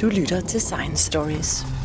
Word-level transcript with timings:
Du 0.00 0.08
lytter 0.08 0.40
til 0.40 0.60
Science 0.60 1.04
Stories. 1.04 1.77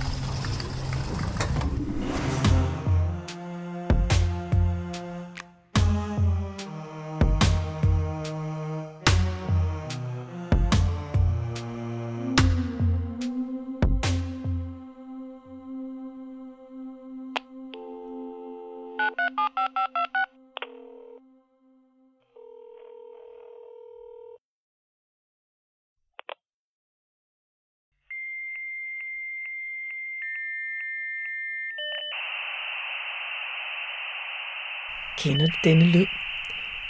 Kender 35.24 35.46
du 35.46 35.54
denne 35.64 35.86
lyd? 35.86 36.06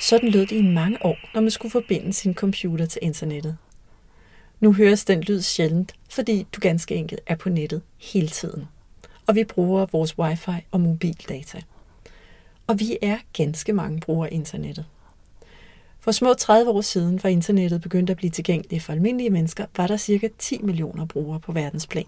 Sådan 0.02 0.30
lød 0.30 0.42
det 0.42 0.56
i 0.56 0.62
mange 0.62 1.06
år, 1.06 1.18
når 1.34 1.42
man 1.42 1.52
skulle 1.52 1.72
forbinde 1.72 2.14
sin 2.14 2.34
computer 2.34 2.86
til 2.86 3.00
internettet. 3.04 3.58
Nu 4.60 4.74
høres 4.74 5.06
den 5.06 5.22
lyd 5.22 5.42
sjældent, 5.42 5.96
fordi 6.10 6.48
du 6.56 6.60
ganske 6.62 6.96
enkelt 6.96 7.22
er 7.28 7.36
på 7.36 7.50
nettet 7.50 7.82
hele 7.98 8.28
tiden. 8.28 8.68
Og 9.28 9.36
vi 9.36 9.44
bruger 9.44 9.86
vores 9.92 10.20
wifi 10.20 10.66
og 10.72 10.82
mobildata. 10.82 11.62
Og 12.68 12.80
vi 12.80 12.98
er 13.02 13.18
ganske 13.34 13.74
mange 13.74 14.00
brugere 14.00 14.30
af 14.30 14.36
internettet. 14.36 14.86
For 16.00 16.12
små 16.12 16.34
30 16.34 16.72
år 16.72 16.82
siden, 16.82 17.24
var 17.24 17.30
internettet 17.30 17.82
begyndt 17.82 18.10
at 18.10 18.18
blive 18.18 18.32
tilgængeligt 18.32 18.84
for 18.84 18.94
almindelige 18.94 19.30
mennesker, 19.30 19.66
var 19.78 19.88
der 19.88 19.98
ca. 19.98 20.30
10 20.38 20.62
millioner 20.62 21.06
brugere 21.06 21.40
på 21.40 21.52
verdensplan. 21.52 22.06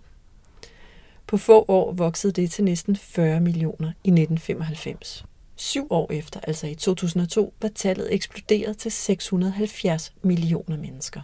På 1.28 1.38
få 1.38 1.66
år 1.68 1.92
voksede 1.94 2.34
det 2.34 2.52
til 2.52 2.64
næsten 2.64 2.96
40 2.96 3.40
millioner 3.40 3.88
i 3.88 4.10
1995. 4.10 5.26
Syv 5.56 5.88
år 5.90 6.12
efter, 6.12 6.40
altså 6.40 6.68
i 6.68 6.76
2002, 6.76 7.54
var 7.62 7.70
tallet 7.76 8.14
eksploderet 8.14 8.78
til 8.78 8.92
670 8.92 10.14
millioner 10.22 10.78
mennesker. 10.78 11.22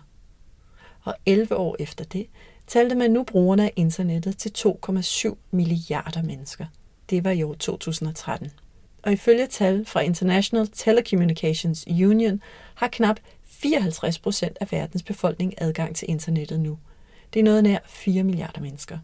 Og 1.04 1.16
11 1.26 1.56
år 1.56 1.76
efter 1.80 2.06
det, 2.06 2.28
talte 2.68 2.96
man 2.96 3.12
nu 3.12 3.24
brugerne 3.24 3.64
af 3.64 3.74
internettet 3.76 4.38
til 4.38 4.52
2,7 4.58 5.36
milliarder 5.52 6.22
mennesker. 6.22 6.66
Det 7.10 7.24
var 7.24 7.32
i 7.32 7.44
år 7.44 7.54
2013. 7.54 8.52
Og 9.04 9.12
ifølge 9.14 9.48
tal 9.48 9.86
fra 9.86 10.00
International 10.00 10.68
Telecommunications 10.68 11.88
Union 11.88 12.42
har 12.76 12.88
knap 12.88 13.20
54 13.44 14.20
procent 14.20 14.58
af 14.62 14.72
verdens 14.72 15.04
befolkning 15.04 15.54
adgang 15.58 15.96
til 15.96 16.10
internettet 16.10 16.60
nu. 16.60 16.80
Det 17.34 17.40
er 17.40 17.44
noget 17.44 17.64
nær 17.64 17.80
4 17.86 18.24
milliarder 18.24 18.62
mennesker. 18.62 18.98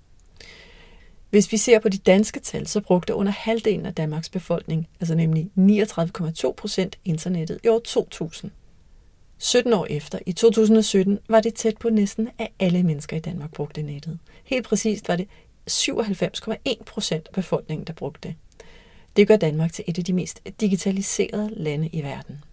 Hvis 1.29 1.51
vi 1.51 1.57
ser 1.57 1.79
på 1.79 1.89
de 1.89 1.97
danske 1.97 2.39
tal, 2.39 2.67
så 2.67 2.81
brugte 2.81 3.15
under 3.15 3.31
halvdelen 3.31 3.85
af 3.85 3.95
Danmarks 3.95 4.29
befolkning, 4.29 4.87
altså 4.99 5.15
nemlig 5.15 5.49
39,2 5.57 6.51
procent, 6.51 6.97
internettet 7.05 7.59
i 7.63 7.67
år 7.67 7.79
2000. 7.79 8.51
17 9.37 9.73
år 9.73 9.87
efter, 9.89 10.19
i 10.25 10.31
2017, 10.31 11.19
var 11.29 11.39
det 11.39 11.53
tæt 11.53 11.77
på 11.77 11.89
næsten 11.89 12.29
af 12.39 12.51
alle 12.59 12.83
mennesker 12.83 13.17
i 13.17 13.19
Danmark 13.19 13.53
brugte 13.53 13.81
nettet. 13.81 14.19
Helt 14.43 14.65
præcist 14.65 15.07
var 15.07 15.15
det 15.15 15.27
97,1 15.69 16.83
procent 16.85 17.27
af 17.27 17.33
befolkningen, 17.33 17.87
der 17.87 17.93
brugte 17.93 18.27
det. 18.27 18.35
Det 19.15 19.27
gør 19.27 19.35
Danmark 19.35 19.73
til 19.73 19.83
et 19.87 19.97
af 19.97 20.03
de 20.03 20.13
mest 20.13 20.41
digitaliserede 20.61 21.49
lande 21.53 21.87
i 21.87 22.03
verden. 22.03 22.43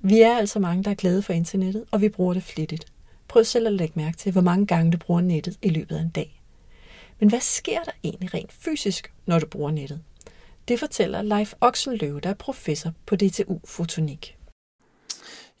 Vi 0.00 0.20
er 0.20 0.36
altså 0.36 0.58
mange, 0.58 0.84
der 0.84 0.90
er 0.90 0.94
glade 0.94 1.22
for 1.22 1.32
internettet, 1.32 1.84
og 1.90 2.00
vi 2.00 2.08
bruger 2.08 2.34
det 2.34 2.42
flittigt. 2.42 2.86
Prøv 3.28 3.44
selv 3.44 3.66
at 3.66 3.72
lægge 3.72 3.92
mærke 3.96 4.16
til, 4.16 4.32
hvor 4.32 4.40
mange 4.40 4.66
gange 4.66 4.92
du 4.92 4.98
bruger 4.98 5.20
nettet 5.20 5.58
i 5.62 5.68
løbet 5.68 5.96
af 5.96 6.00
en 6.00 6.08
dag. 6.08 6.39
Men 7.20 7.28
hvad 7.28 7.40
sker 7.40 7.82
der 7.82 7.92
egentlig 8.04 8.34
rent 8.34 8.52
fysisk, 8.52 9.12
når 9.26 9.38
du 9.38 9.46
bruger 9.46 9.70
nettet? 9.70 10.02
Det 10.68 10.78
fortæller 10.78 11.22
Leif 11.22 11.52
Oxenløve, 11.60 12.20
der 12.20 12.30
er 12.30 12.34
professor 12.34 12.92
på 13.06 13.16
DTU 13.16 13.60
Fotonik. 13.64 14.36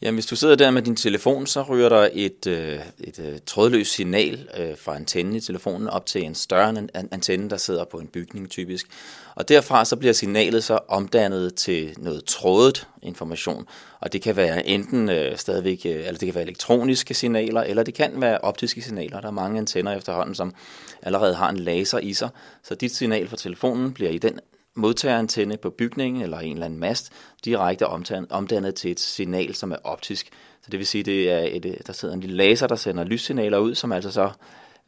Jamen, 0.02 0.16
hvis 0.16 0.26
du 0.26 0.36
sidder 0.36 0.56
der 0.56 0.70
med 0.70 0.82
din 0.82 0.96
telefon, 0.96 1.46
så 1.46 1.62
ryger 1.62 1.88
der 1.88 2.08
et, 2.12 2.46
øh, 2.46 2.78
et, 3.00 3.18
øh, 3.18 3.38
trådløst 3.46 3.92
signal 3.92 4.48
øh, 4.58 4.76
fra 4.76 4.96
antennen 4.96 5.34
i 5.34 5.40
telefonen 5.40 5.88
op 5.88 6.06
til 6.06 6.22
en 6.22 6.34
større 6.34 6.88
antenne, 6.94 7.50
der 7.50 7.56
sidder 7.56 7.84
på 7.84 7.96
en 7.96 8.06
bygning 8.06 8.50
typisk. 8.50 8.86
Og 9.34 9.48
derfra 9.48 9.84
så 9.84 9.96
bliver 9.96 10.12
signalet 10.12 10.64
så 10.64 10.78
omdannet 10.88 11.54
til 11.54 11.94
noget 11.98 12.24
trådet 12.24 12.88
information. 13.02 13.66
Og 14.00 14.12
det 14.12 14.22
kan 14.22 14.36
være 14.36 14.66
enten 14.66 15.08
øh, 15.08 15.38
stadigvæk, 15.38 15.80
øh, 15.84 15.92
eller 15.92 16.12
det 16.12 16.26
kan 16.26 16.34
være 16.34 16.44
elektroniske 16.44 17.14
signaler, 17.14 17.62
eller 17.62 17.82
det 17.82 17.94
kan 17.94 18.20
være 18.20 18.38
optiske 18.38 18.82
signaler. 18.82 19.20
Der 19.20 19.28
er 19.28 19.32
mange 19.32 19.58
antenner 19.58 19.96
efterhånden, 19.96 20.34
som 20.34 20.54
allerede 21.02 21.34
har 21.34 21.50
en 21.50 21.56
laser 21.56 21.98
i 21.98 22.12
sig. 22.12 22.28
Så 22.62 22.74
dit 22.74 22.94
signal 22.94 23.28
fra 23.28 23.36
telefonen 23.36 23.92
bliver 23.92 24.10
i 24.10 24.18
den 24.18 24.40
modtagerantenne 24.74 25.56
på 25.56 25.70
bygningen 25.70 26.22
eller 26.22 26.38
en 26.38 26.52
eller 26.52 26.66
anden 26.66 26.80
mast 26.80 27.12
direkte 27.44 27.86
omdannet 28.30 28.74
til 28.74 28.90
et 28.90 29.00
signal, 29.00 29.54
som 29.54 29.72
er 29.72 29.76
optisk. 29.84 30.28
Så 30.62 30.70
det 30.70 30.78
vil 30.78 30.86
sige, 30.86 31.04
det 31.04 31.30
er 31.30 31.38
et, 31.38 31.64
øh, 31.64 31.74
der 31.86 31.92
sidder 31.92 32.14
en 32.14 32.20
lille 32.20 32.36
laser, 32.36 32.66
der 32.66 32.76
sender 32.76 33.04
lyssignaler 33.04 33.58
ud, 33.58 33.74
som 33.74 33.92
altså 33.92 34.10
så, 34.10 34.30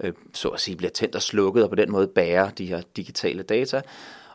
øh, 0.00 0.12
så 0.34 0.48
at 0.48 0.60
sige, 0.60 0.76
bliver 0.76 0.90
tændt 0.90 1.14
og 1.14 1.22
slukket, 1.22 1.64
og 1.64 1.70
på 1.70 1.76
den 1.76 1.90
måde 1.90 2.06
bærer 2.06 2.50
de 2.50 2.66
her 2.66 2.82
digitale 2.96 3.42
data. 3.42 3.82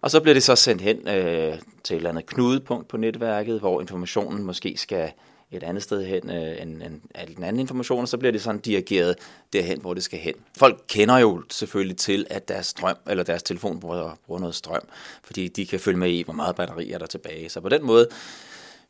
Og 0.01 0.11
så 0.11 0.19
bliver 0.19 0.33
det 0.33 0.43
så 0.43 0.55
sendt 0.55 0.81
hen 0.81 1.07
øh, 1.07 1.59
til 1.83 1.93
et 1.93 1.97
eller 1.97 2.09
andet 2.09 2.25
knudepunkt 2.25 2.87
på 2.87 2.97
netværket, 2.97 3.59
hvor 3.59 3.81
informationen 3.81 4.43
måske 4.43 4.77
skal 4.77 5.11
et 5.51 5.63
andet 5.63 5.83
sted 5.83 6.05
hen 6.05 6.29
øh, 6.29 6.61
en, 6.61 6.81
en, 6.81 7.01
en 7.37 7.43
anden 7.43 7.59
information, 7.59 8.01
og 8.01 8.07
så 8.07 8.17
bliver 8.17 8.31
det 8.31 8.41
sådan 8.41 8.61
dirigeret 8.61 9.15
derhen, 9.53 9.81
hvor 9.81 9.93
det 9.93 10.03
skal 10.03 10.19
hen. 10.19 10.33
Folk 10.57 10.83
kender 10.87 11.17
jo 11.17 11.43
selvfølgelig 11.49 11.97
til, 11.97 12.27
at 12.29 12.47
deres 12.47 12.65
strøm, 12.65 12.95
eller 13.07 13.23
deres 13.23 13.43
telefon 13.43 13.79
bruger, 13.79 14.17
bruger 14.25 14.39
noget 14.39 14.55
strøm, 14.55 14.81
fordi 15.23 15.47
de 15.47 15.65
kan 15.65 15.79
følge 15.79 15.97
med 15.97 16.09
i, 16.09 16.21
hvor 16.21 16.33
meget 16.33 16.55
batteri 16.55 16.91
er 16.91 16.97
der 16.97 17.05
tilbage. 17.05 17.49
Så 17.49 17.61
på 17.61 17.69
den 17.69 17.85
måde 17.85 18.07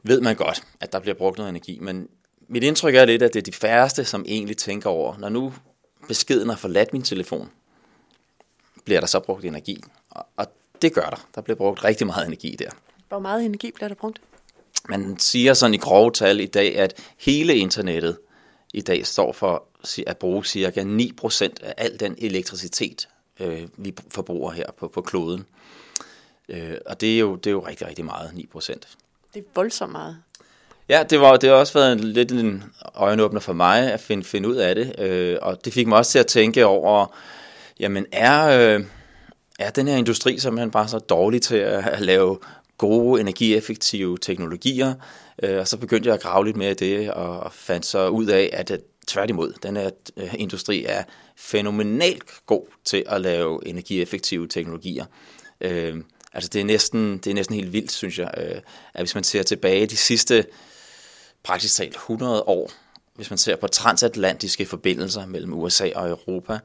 ved 0.04 0.22
man 0.22 0.36
godt, 0.36 0.64
at 0.80 0.94
der 0.94 1.00
bliver 1.00 1.16
brugt 1.16 1.38
noget 1.38 1.50
energi, 1.50 1.80
men 1.82 2.08
mit 2.48 2.64
indtryk 2.64 2.96
er 2.96 3.06
lidt, 3.06 3.22
at 3.22 3.34
det 3.34 3.40
er 3.40 3.44
de 3.44 3.52
færreste, 3.52 4.06
som 4.06 4.26
egentlig 4.28 4.58
tænker 4.58 4.90
over, 4.90 5.18
når 5.18 5.30
nu 5.30 5.54
beskeden 6.08 6.50
har 6.50 6.56
forladt 6.56 6.94
min 6.94 7.02
telefon, 7.02 7.50
bliver 8.86 9.00
der 9.00 9.08
så 9.08 9.20
brugt 9.20 9.46
energi. 9.46 9.84
Og, 10.10 10.26
og 10.38 10.46
det 10.82 10.94
gør 10.94 11.10
der. 11.10 11.28
Der 11.36 11.42
bliver 11.42 11.58
brugt 11.58 11.84
rigtig 11.84 12.08
meget 12.08 12.28
energi 12.28 12.56
der. 12.60 12.70
Hvor 13.08 13.20
meget 13.20 13.46
energi 13.46 13.72
bliver 13.72 13.88
der 13.88 13.96
brugt? 13.96 14.22
Man 14.90 15.20
siger 15.20 15.54
sådan 15.54 15.74
i 15.74 15.78
grove 15.78 16.12
tal 16.12 16.40
i 16.40 16.46
dag, 16.46 16.78
at 16.78 16.94
hele 17.18 17.56
internettet 17.56 18.18
i 18.74 18.82
dag 18.82 19.06
står 19.06 19.32
for 19.32 19.64
at 20.08 20.18
bruge 20.18 20.46
cirka 20.46 20.84
9% 20.84 21.44
af 21.62 21.74
al 21.78 22.00
den 22.00 22.16
elektricitet, 22.18 23.08
øh, 23.40 23.68
vi 23.78 23.94
forbruger 24.10 24.52
her 24.52 24.66
på, 24.80 24.88
på 24.88 25.02
kloden. 25.02 25.46
Øh, 26.50 26.78
og 26.86 27.02
det 27.02 27.16
er, 27.16 27.20
jo, 27.20 27.36
det 27.36 27.48
er 27.48 27.52
jo 27.52 27.68
rigtig, 27.68 27.88
rigtig 27.88 28.06
meget, 28.06 28.32
9%. 28.56 28.68
Det 29.34 29.40
er 29.40 29.44
voldsomt 29.56 29.92
meget. 29.92 30.18
Ja, 30.90 31.04
det, 31.10 31.20
var, 31.20 31.38
det 31.38 31.50
har 31.50 31.58
også 31.58 31.74
været 31.74 31.94
en, 31.94 32.00
lidt 32.00 32.32
en 32.32 32.64
øjenåbner 32.96 33.40
for 33.40 33.54
mig 33.54 33.92
at 33.94 34.00
finde, 34.00 34.24
finde 34.24 34.50
ud 34.50 34.56
af 34.56 34.76
det, 34.76 35.00
øh, 35.00 35.38
og 35.42 35.66
det 35.66 35.74
fik 35.74 35.88
mig 35.88 35.98
også 35.98 36.12
til 36.12 36.20
at 36.20 36.28
tænke 36.28 36.66
over, 36.66 37.16
jamen 37.80 38.06
er, 38.12 38.48
øh, 38.48 38.86
er 39.60 39.70
den 39.70 39.88
her 39.88 39.96
industri 39.96 40.40
simpelthen 40.40 40.72
bare 40.72 40.88
så 40.88 41.00
dårlig 41.00 41.42
til 41.42 41.56
at, 41.56 41.88
at 41.88 42.02
lave 42.02 42.40
gode, 42.78 43.22
energieffektive 43.22 44.18
teknologier, 44.18 44.94
øh, 45.44 45.60
og 45.60 45.68
så 45.68 45.78
begyndte 45.78 46.08
jeg 46.08 46.16
at 46.16 46.22
grave 46.22 46.46
lidt 46.46 46.58
mere 46.58 46.72
i 46.72 46.74
det, 46.74 47.12
og 47.12 47.54
fandt 47.54 47.86
så 47.86 48.08
ud 48.08 48.26
af, 48.26 48.50
at 48.54 48.82
tværtimod, 49.08 49.54
den 49.64 49.76
her 49.76 49.90
øh, 50.18 50.34
industri 50.38 50.86
er 50.86 51.04
fænomenalt 51.36 52.32
god 52.46 52.66
til 52.86 53.04
at 53.08 53.22
lave 53.22 53.68
energieffektive 53.68 54.48
teknologier. 54.48 55.06
Øh, 55.62 55.96
altså 56.34 56.50
det 56.50 56.62
er, 56.62 56.66
næsten, 56.66 57.18
det 57.18 57.28
er 57.28 57.34
næsten 57.34 57.56
helt 57.56 57.74
vildt, 57.74 57.92
synes 57.92 58.20
jeg, 58.20 58.32
øh, 58.38 58.62
at 58.94 59.02
hvis 59.02 59.16
man 59.16 59.24
ser 59.24 59.44
tilbage 59.44 59.86
de 59.86 59.98
sidste 59.98 60.46
praktisk 61.44 61.76
talt 61.76 61.96
100 61.96 62.44
år, 62.44 62.72
hvis 63.16 63.30
man 63.30 63.38
ser 63.38 63.56
på 63.56 63.68
transatlantiske 63.68 64.66
forbindelser 64.66 65.26
mellem 65.26 65.54
USA 65.54 65.90
og 65.96 66.10
Europa, 66.10 66.60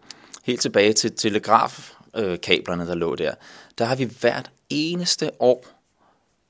helt 0.44 0.60
tilbage 0.60 0.92
til 0.92 1.16
telegrafkablerne, 1.16 2.86
der 2.86 2.94
lå 2.94 3.14
der, 3.14 3.34
der 3.78 3.84
har 3.84 3.96
vi 3.96 4.10
hvert 4.20 4.50
eneste 4.70 5.31
år 5.40 5.81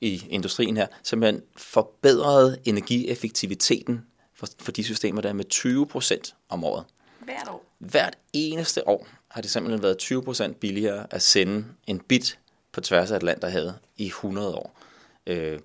i 0.02 0.26
industrien 0.30 0.76
her, 0.76 0.86
simpelthen 1.02 1.42
forbedret 1.56 2.58
energieffektiviteten 2.64 4.00
for, 4.34 4.46
for 4.60 4.72
de 4.72 4.84
systemer 4.84 5.20
der 5.20 5.32
med 5.32 5.44
20 5.44 5.86
procent 5.86 6.34
om 6.48 6.64
året. 6.64 6.84
Hvert 7.24 7.48
år? 7.48 7.64
Hvert 7.78 8.16
eneste 8.32 8.88
år 8.88 9.06
har 9.28 9.40
det 9.40 9.50
simpelthen 9.50 9.82
været 9.82 9.98
20 9.98 10.22
procent 10.22 10.60
billigere 10.60 11.06
at 11.10 11.22
sende 11.22 11.64
en 11.86 12.00
bit 12.00 12.38
på 12.72 12.80
tværs 12.80 13.10
af 13.10 13.16
Atlanterhavet 13.16 13.74
i 13.96 14.06
100 14.06 14.54
år. 14.54 14.78
Øh, 15.26 15.58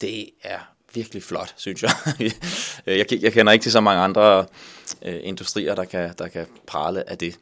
det 0.00 0.30
er 0.42 0.58
virkelig 0.94 1.22
flot, 1.22 1.54
synes 1.56 1.82
jeg. 1.82 1.90
jeg. 2.86 3.22
Jeg 3.22 3.32
kender 3.32 3.52
ikke 3.52 3.62
til 3.62 3.72
så 3.72 3.80
mange 3.80 4.02
andre 4.02 4.46
øh, 5.02 5.20
industrier, 5.22 5.74
der 5.74 5.84
kan, 5.84 6.14
der 6.18 6.28
kan 6.28 6.46
prale 6.66 7.10
af 7.10 7.18
det. 7.18 7.38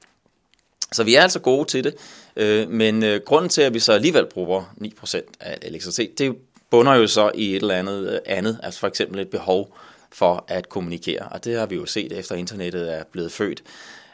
Så 0.94 1.04
vi 1.04 1.14
er 1.14 1.22
altså 1.22 1.38
gode 1.38 1.64
til 1.68 1.84
det, 1.84 1.94
øh, 2.36 2.70
men 2.70 3.02
øh, 3.02 3.20
grunden 3.20 3.48
til, 3.48 3.62
at 3.62 3.74
vi 3.74 3.78
så 3.78 3.92
alligevel 3.92 4.26
bruger 4.26 4.74
9% 4.84 5.20
af 5.40 5.58
elektricitet, 5.62 6.18
det 6.18 6.36
bunder 6.70 6.94
jo 6.94 7.06
så 7.06 7.30
i 7.34 7.56
et 7.56 7.62
eller 7.62 7.74
andet 7.74 8.12
øh, 8.12 8.18
andet, 8.26 8.60
altså 8.62 8.80
for 8.80 8.86
eksempel 8.86 9.20
et 9.20 9.28
behov 9.28 9.76
for 10.12 10.44
at 10.48 10.68
kommunikere. 10.68 11.28
Og 11.30 11.44
det 11.44 11.58
har 11.58 11.66
vi 11.66 11.74
jo 11.74 11.86
set 11.86 12.12
efter 12.12 12.34
internettet 12.34 12.94
er 12.94 13.04
blevet 13.12 13.32
født, 13.32 13.62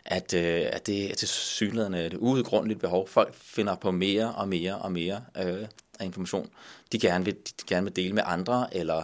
at, 0.05 0.35
øh, 0.35 0.67
at 0.73 0.87
det 0.87 1.11
er 1.11 1.15
til 1.15 1.29
synligheden 1.29 1.95
et 1.95 2.15
uudgrundeligt 2.19 2.81
behov. 2.81 3.09
Folk 3.09 3.35
finder 3.35 3.75
på 3.75 3.91
mere 3.91 4.33
og 4.33 4.49
mere 4.49 4.75
og 4.75 4.93
mere 4.93 5.21
øh, 5.43 5.67
af 6.01 6.05
information, 6.05 6.51
de 6.93 6.99
gerne 6.99 7.25
vil, 7.25 7.35
de 7.35 7.67
gerne 7.67 7.85
vil 7.85 7.97
dele 7.97 8.15
med 8.15 8.23
andre, 8.27 8.77
eller, 8.77 9.03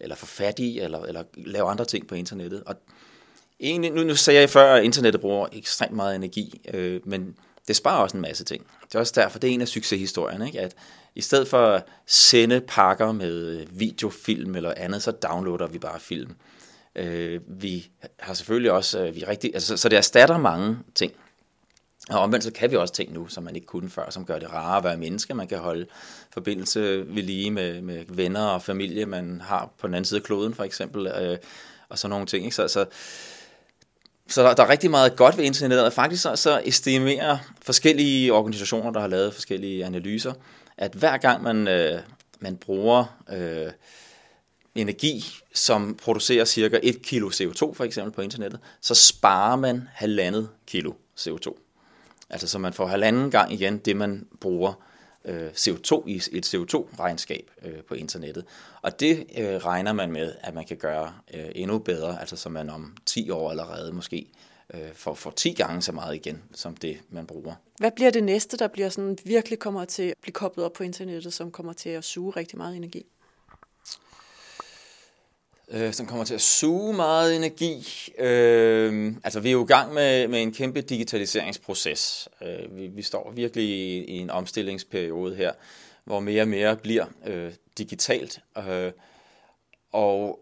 eller 0.00 0.16
få 0.16 0.26
fat 0.26 0.58
i, 0.58 0.78
eller, 0.78 1.02
eller 1.02 1.22
lave 1.36 1.68
andre 1.68 1.84
ting 1.84 2.06
på 2.06 2.14
internettet. 2.14 2.62
Og 2.66 2.76
egentlig, 3.60 3.92
nu, 3.92 4.02
nu 4.02 4.14
sagde 4.14 4.40
jeg 4.40 4.50
før, 4.50 4.74
at 4.74 4.84
internettet 4.84 5.20
bruger 5.20 5.48
ekstremt 5.52 5.96
meget 5.96 6.16
energi, 6.16 6.60
øh, 6.74 7.00
men 7.04 7.34
det 7.68 7.76
sparer 7.76 8.02
også 8.02 8.16
en 8.16 8.22
masse 8.22 8.44
ting. 8.44 8.66
Det 8.84 8.94
er 8.94 8.98
også 8.98 9.12
derfor, 9.16 9.38
det 9.38 9.50
er 9.50 9.54
en 9.54 9.60
af 9.60 9.68
succeshistorierne, 9.68 10.46
ikke? 10.46 10.60
at 10.60 10.74
i 11.14 11.20
stedet 11.20 11.48
for 11.48 11.66
at 11.66 11.84
sende 12.06 12.60
pakker 12.60 13.12
med 13.12 13.46
øh, 13.46 13.80
videofilm 13.80 14.54
eller 14.54 14.74
andet, 14.76 15.02
så 15.02 15.10
downloader 15.10 15.66
vi 15.66 15.78
bare 15.78 16.00
film. 16.00 16.36
Øh, 16.96 17.40
vi 17.46 17.90
har 18.18 18.34
selvfølgelig 18.34 18.72
også, 18.72 19.04
øh, 19.04 19.14
vi 19.14 19.24
rigtig, 19.24 19.50
altså, 19.54 19.76
så 19.76 19.88
det 19.88 19.96
erstatter 19.96 20.38
mange 20.38 20.78
ting. 20.94 21.12
Og 22.10 22.18
omvendt 22.18 22.44
så 22.44 22.52
kan 22.52 22.70
vi 22.70 22.76
også 22.76 22.94
ting 22.94 23.12
nu, 23.12 23.28
som 23.28 23.44
man 23.44 23.54
ikke 23.54 23.66
kunne 23.66 23.90
før, 23.90 24.10
som 24.10 24.24
gør 24.24 24.38
det 24.38 24.52
rarere 24.52 24.76
at 24.76 24.84
være 24.84 24.96
menneske. 24.96 25.34
Man 25.34 25.48
kan 25.48 25.58
holde 25.58 25.86
forbindelse 26.32 26.80
ved 27.14 27.22
lige 27.22 27.50
med, 27.50 27.82
med 27.82 28.04
venner 28.08 28.46
og 28.46 28.62
familie, 28.62 29.06
man 29.06 29.40
har 29.40 29.70
på 29.78 29.86
den 29.86 29.94
anden 29.94 30.04
side 30.04 30.20
af 30.20 30.24
kloden 30.24 30.54
for 30.54 30.64
eksempel, 30.64 31.06
øh, 31.06 31.38
og 31.88 31.98
sådan 31.98 32.10
nogle 32.10 32.26
ting. 32.26 32.44
Ikke? 32.44 32.56
Så, 32.56 32.68
så, 32.68 32.86
så 34.30 34.42
der, 34.42 34.54
der 34.54 34.62
er 34.62 34.68
rigtig 34.68 34.90
meget 34.90 35.16
godt 35.16 35.36
ved 35.36 35.44
internettet, 35.44 35.86
og 35.86 35.92
faktisk 35.92 36.22
så, 36.22 36.36
så 36.36 36.62
estimerer 36.64 37.38
forskellige 37.62 38.32
organisationer, 38.32 38.90
der 38.90 39.00
har 39.00 39.06
lavet 39.06 39.34
forskellige 39.34 39.84
analyser, 39.84 40.32
at 40.76 40.92
hver 40.92 41.16
gang 41.16 41.42
man, 41.42 41.68
øh, 41.68 42.00
man 42.40 42.56
bruger 42.56 43.04
øh, 43.32 43.72
energi, 44.74 45.24
som 45.54 45.98
producerer 46.02 46.44
cirka 46.44 46.78
1 46.82 47.02
kilo 47.02 47.28
CO2 47.28 47.74
for 47.74 47.84
eksempel 47.84 48.12
på 48.12 48.22
internettet, 48.22 48.60
så 48.80 48.94
sparer 48.94 49.56
man 49.56 49.88
halvandet 49.92 50.48
kilo 50.66 50.92
CO2. 51.20 51.54
Altså 52.30 52.48
så 52.48 52.58
man 52.58 52.72
får 52.72 52.86
halvanden 52.86 53.30
gang 53.30 53.52
igen 53.52 53.78
det, 53.78 53.96
man 53.96 54.26
bruger 54.40 54.72
øh, 55.24 55.48
CO2 55.48 56.06
i 56.06 56.22
et 56.32 56.54
CO2-regnskab 56.54 57.50
øh, 57.62 57.82
på 57.88 57.94
internettet. 57.94 58.44
Og 58.82 59.00
det 59.00 59.26
øh, 59.38 59.46
regner 59.46 59.92
man 59.92 60.12
med, 60.12 60.34
at 60.40 60.54
man 60.54 60.64
kan 60.64 60.76
gøre 60.76 61.14
øh, 61.34 61.44
endnu 61.54 61.78
bedre, 61.78 62.20
altså 62.20 62.36
så 62.36 62.48
man 62.48 62.70
om 62.70 62.96
10 63.06 63.30
år 63.30 63.50
allerede 63.50 63.92
måske 63.92 64.26
øh, 64.74 64.92
får, 64.94 65.14
får 65.14 65.30
10 65.30 65.52
gange 65.52 65.82
så 65.82 65.92
meget 65.92 66.14
igen, 66.14 66.42
som 66.52 66.76
det 66.76 66.98
man 67.10 67.26
bruger. 67.26 67.54
Hvad 67.78 67.90
bliver 67.90 68.10
det 68.10 68.24
næste, 68.24 68.56
der 68.56 68.68
bliver 68.68 68.88
sådan 68.88 69.18
virkelig 69.24 69.58
kommer 69.58 69.84
til 69.84 70.02
at 70.02 70.14
blive 70.22 70.32
koblet 70.32 70.64
op 70.66 70.72
på 70.72 70.82
internettet, 70.82 71.32
som 71.32 71.50
kommer 71.50 71.72
til 71.72 71.90
at 71.90 72.04
suge 72.04 72.30
rigtig 72.30 72.58
meget 72.58 72.76
energi? 72.76 73.06
Øh, 75.70 75.92
som 75.92 76.06
kommer 76.06 76.24
til 76.24 76.34
at 76.34 76.40
suge 76.40 76.94
meget 76.94 77.36
energi. 77.36 77.86
Øh, 78.18 79.14
altså, 79.24 79.40
vi 79.40 79.48
er 79.48 79.52
jo 79.52 79.64
i 79.64 79.66
gang 79.66 79.94
med, 79.94 80.28
med 80.28 80.42
en 80.42 80.52
kæmpe 80.52 80.80
digitaliseringsproces. 80.80 82.28
Øh, 82.42 82.76
vi, 82.76 82.86
vi 82.86 83.02
står 83.02 83.32
virkelig 83.34 83.64
i, 83.64 84.04
i 84.04 84.18
en 84.18 84.30
omstillingsperiode 84.30 85.36
her, 85.36 85.52
hvor 86.04 86.20
mere 86.20 86.42
og 86.42 86.48
mere 86.48 86.76
bliver 86.76 87.06
øh, 87.26 87.52
digitalt. 87.78 88.40
Øh, 88.68 88.92
og 89.92 90.40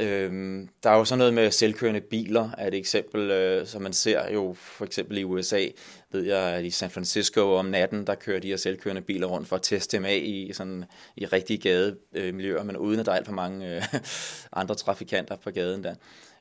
Øhm, 0.00 0.68
der 0.82 0.90
er 0.90 0.96
jo 0.96 1.04
sådan 1.04 1.18
noget 1.18 1.34
med 1.34 1.50
selvkørende 1.50 2.00
biler, 2.00 2.50
er 2.58 2.66
et 2.66 2.74
eksempel, 2.74 3.30
øh, 3.30 3.66
som 3.66 3.82
man 3.82 3.92
ser 3.92 4.32
jo 4.32 4.54
for 4.58 4.84
eksempel 4.84 5.18
i 5.18 5.24
USA, 5.24 5.66
ved 6.12 6.22
jeg, 6.22 6.38
at 6.38 6.64
i 6.64 6.70
San 6.70 6.90
Francisco 6.90 7.54
om 7.54 7.66
natten, 7.66 8.06
der 8.06 8.14
kører 8.14 8.40
de 8.40 8.48
her 8.48 8.56
selvkørende 8.56 9.02
biler 9.02 9.26
rundt 9.26 9.48
for 9.48 9.56
at 9.56 9.62
teste 9.62 9.96
dem 9.96 10.04
af 10.04 10.20
i, 10.24 10.52
sådan, 10.52 10.84
i 11.16 11.26
rigtige 11.26 11.58
gademiljøer, 11.58 12.62
men 12.62 12.76
uden 12.76 13.00
at 13.00 13.06
der 13.06 13.12
er 13.12 13.16
alt 13.16 13.26
for 13.26 13.32
mange 13.32 13.76
øh, 13.76 13.82
andre 14.52 14.74
trafikanter 14.74 15.36
på 15.36 15.50
gaden 15.50 15.84
der. 15.84 15.94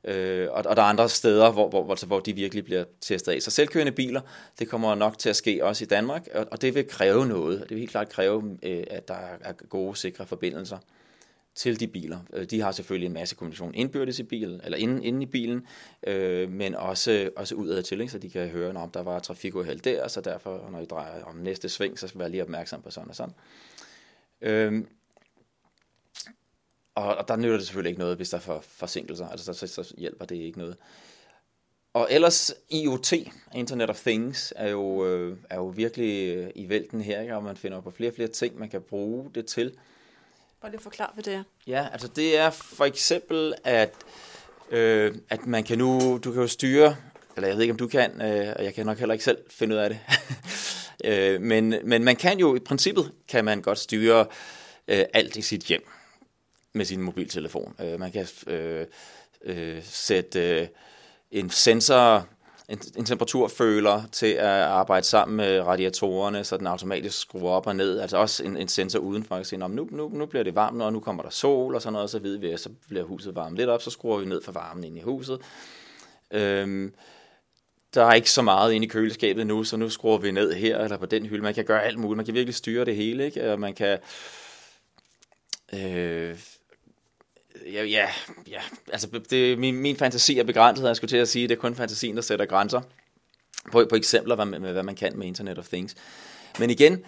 Øh, 0.04 0.48
og, 0.52 0.64
og 0.66 0.76
der 0.76 0.82
er 0.82 0.88
andre 0.88 1.10
steder, 1.10 1.52
hvor, 1.52 1.70
hvor, 1.70 1.84
hvor, 1.84 2.06
hvor 2.06 2.20
de 2.20 2.34
virkelig 2.34 2.66
bliver 2.66 2.84
testet 3.02 3.32
af. 3.32 3.42
Så 3.42 3.52
selvkørende 3.52 3.92
biler, 3.92 4.22
det 4.60 4.70
kommer 4.70 4.96
nok 4.96 5.18
til 5.18 5.30
at 5.30 5.36
ske 5.36 5.66
også 5.66 5.84
i 5.84 5.88
Danmark, 5.88 6.28
og, 6.34 6.48
og 6.52 6.62
det 6.62 6.76
vil 6.76 6.88
kræve 6.88 7.26
noget. 7.26 7.60
Det 7.60 7.70
vil 7.70 7.80
helt 7.80 7.92
klart 7.92 8.10
kræve, 8.10 8.58
øh, 8.64 8.84
at 8.90 9.08
der 9.08 9.18
er 9.42 9.54
gode, 9.54 9.96
sikre 9.96 10.26
forbindelser 10.26 10.78
til 11.56 11.80
de 11.80 11.88
biler. 11.88 12.20
Øh, 12.34 12.46
de 12.46 12.62
har 12.62 12.72
selvfølgelig 12.72 13.08
en 13.08 13.14
masse 13.14 13.36
kommunikation 13.36 13.76
indbyrdes 13.76 14.20
i 14.20 14.24
bilen, 14.24 14.62
eller 14.64 14.78
inde, 14.78 15.06
inde 15.06 15.24
i 15.24 15.26
bilen, 15.26 15.68
øh, 16.08 16.52
men 16.52 16.76
også, 16.76 17.30
også 17.36 17.56
udad 17.56 17.84
til, 17.84 18.02
ikke? 18.02 18.12
så 18.12 18.18
de 18.18 18.30
kan 18.30 18.48
høre, 18.48 18.76
om 18.76 18.92
der 18.92 19.04
var 19.04 19.20
trafikuheld 19.20 19.80
der, 19.80 20.08
så 20.08 20.22
derfor, 20.22 20.70
når 20.72 20.80
I 20.80 20.86
drejer 20.86 21.24
om 21.24 21.36
næste 21.36 21.70
sving, 21.70 22.00
så 22.00 22.08
skal 22.08 22.20
vi 22.20 22.20
være 22.20 22.30
lige 22.30 22.44
opmærksom 22.44 22.82
på 22.82 22.90
sådan 22.90 23.10
og 23.10 23.16
sådan. 23.16 23.34
Øh, 24.42 24.84
og, 26.96 27.16
og 27.16 27.28
der 27.28 27.36
nytter 27.36 27.58
det 27.58 27.66
selvfølgelig 27.66 27.90
ikke 27.90 28.00
noget, 28.00 28.18
hvis 28.18 28.30
der 28.30 28.38
er 28.38 28.42
for 28.42 28.60
forsinkelser, 28.68 29.28
altså 29.28 29.54
så, 29.54 29.68
så, 29.68 29.84
så 29.84 29.94
hjælper 29.98 30.26
det 30.26 30.36
ikke 30.36 30.58
noget. 30.58 30.78
Og 31.94 32.08
ellers 32.12 32.54
IoT, 32.70 33.14
Internet 33.56 33.90
of 33.90 34.02
Things, 34.02 34.54
er 34.56 34.70
jo, 34.70 35.06
øh, 35.06 35.38
er 35.50 35.56
jo 35.56 35.68
virkelig 35.68 36.36
øh, 36.36 36.50
i 36.56 36.70
vælten 36.70 37.02
her, 37.02 37.22
ikke? 37.22 37.36
og 37.36 37.44
man 37.44 37.58
finder 37.58 37.82
på 37.82 37.92
flere 37.92 38.12
og 38.12 38.16
flere 38.16 38.28
ting, 38.28 38.60
man 38.60 38.70
kan 38.70 38.82
bruge 38.82 39.32
det 39.36 39.46
til. 39.46 39.78
Bare 40.64 40.72
lige 40.72 40.82
forklare, 40.82 41.10
hvad 41.14 41.24
det 41.24 41.34
er. 41.34 41.44
Ja, 41.68 41.88
altså 41.92 42.08
det 42.08 42.38
er 42.38 42.50
for 42.50 42.86
eksempel, 42.86 43.54
at, 43.64 43.94
øh, 44.72 45.16
at 45.30 45.46
man 45.46 45.64
kan 45.64 45.78
nu, 45.78 46.20
du 46.24 46.32
kan 46.32 46.42
jo 46.42 46.48
styre, 46.48 46.96
eller 47.36 47.48
jeg 47.48 47.56
ved 47.56 47.62
ikke, 47.62 47.72
om 47.72 47.78
du 47.78 47.88
kan, 47.88 48.22
øh, 48.22 48.54
og 48.56 48.64
jeg 48.64 48.74
kan 48.74 48.86
nok 48.86 48.98
heller 49.00 49.14
ikke 49.14 49.26
selv 49.26 49.38
finde 49.50 49.76
ud 49.76 49.80
af 49.80 49.90
det, 49.90 50.00
øh, 51.10 51.42
men, 51.42 51.76
men 51.84 52.04
man 52.04 52.16
kan 52.16 52.40
jo, 52.40 52.56
i 52.56 52.60
princippet 52.60 53.12
kan 53.28 53.46
man 53.46 53.62
godt 53.62 53.80
styre 53.80 54.26
øh, 54.88 55.06
alt 55.14 55.36
i 55.36 55.42
sit 55.42 55.64
hjem 55.64 55.88
med 56.74 56.86
sin 56.86 57.02
mobiltelefon. 57.02 57.76
Øh, 57.82 58.00
man 58.00 58.12
kan 58.12 58.28
øh, 58.48 58.86
øh, 59.44 59.84
sætte 59.84 60.60
øh, 60.60 60.68
en 61.32 61.50
sensor 61.50 62.28
en, 62.70 62.80
en 62.98 63.06
temperaturføler 63.06 64.04
til 64.12 64.26
at 64.34 64.48
arbejde 64.48 65.06
sammen 65.06 65.38
med 65.38 65.62
radiatorerne, 65.62 66.44
så 66.44 66.58
den 66.58 66.68
automatisk 66.68 67.22
skruer 67.22 67.52
op 67.52 67.68
og 67.68 67.76
ned. 67.76 68.00
Altså 68.00 68.18
også 68.18 68.44
en, 68.44 68.58
en 68.58 68.68
sensor 68.68 69.00
udenfor, 69.00 69.36
at 69.36 69.48
sige, 69.48 69.60
nu, 69.60 69.88
nu, 69.92 70.10
nu 70.14 70.26
bliver 70.26 70.44
det 70.44 70.56
varmt, 70.56 70.82
og 70.82 70.94
nu 70.94 71.00
kommer 71.00 71.24
der 71.24 71.30
sol 71.30 71.76
og 71.76 71.82
sådan 71.82 71.94
noget, 71.94 72.10
så 72.10 72.20
ved 72.20 72.38
vi, 72.38 72.52
at 72.52 72.60
så 72.60 72.70
bliver 72.88 73.04
huset 73.04 73.36
varmt 73.36 73.58
lidt 73.58 73.70
op, 73.70 73.82
så 73.82 73.90
skruer 73.90 74.18
vi 74.18 74.26
ned 74.26 74.42
for 74.44 74.52
varmen 74.52 74.84
ind 74.84 74.98
i 74.98 75.02
huset. 75.02 75.40
Øhm, 76.32 76.94
der 77.94 78.06
er 78.06 78.14
ikke 78.14 78.32
så 78.32 78.42
meget 78.42 78.74
inde 78.74 78.86
i 78.86 78.90
køleskabet 78.90 79.48
nu, 79.48 79.64
så 79.64 79.78
nu 79.78 79.90
skruer 79.90 80.18
vi 80.18 80.32
ned 80.32 80.54
her 80.54 80.78
eller 80.78 80.98
på 80.98 81.06
den 81.06 81.26
hylde. 81.26 81.44
Man 81.44 81.54
kan 81.54 81.66
gøre 81.66 81.84
alt 81.84 82.00
muligt. 82.00 82.18
Man 82.18 82.26
kan 82.26 82.34
virkelig 82.34 82.56
styre 82.56 82.86
det 82.86 82.96
hele, 82.96 83.26
ikke? 83.26 83.52
Og 83.52 83.60
man 83.60 83.74
kan... 83.74 84.00
Øh, 85.74 86.40
ja, 87.74 87.84
ja, 87.84 88.08
ja, 88.48 88.62
altså 88.92 89.08
det, 89.30 89.60
min, 89.60 89.76
min 89.76 89.96
fantasi 89.96 90.40
er 90.40 90.44
begrænset, 90.44 90.88
jeg 90.88 90.96
skulle 90.96 91.10
til 91.10 91.18
at 91.18 91.28
sige, 91.28 91.48
det 91.48 91.56
er 91.56 91.60
kun 91.60 91.76
fantasien, 91.76 92.16
der 92.16 92.22
sætter 92.22 92.46
grænser 92.46 92.82
på, 93.72 93.86
på 93.90 93.96
eksempler 93.96 94.36
hvad, 94.36 94.46
med, 94.46 94.72
hvad 94.72 94.84
man 94.84 94.96
kan 94.96 95.18
med 95.18 95.28
Internet 95.28 95.58
of 95.58 95.68
Things. 95.68 95.96
Men 96.60 96.70
igen, 96.70 97.06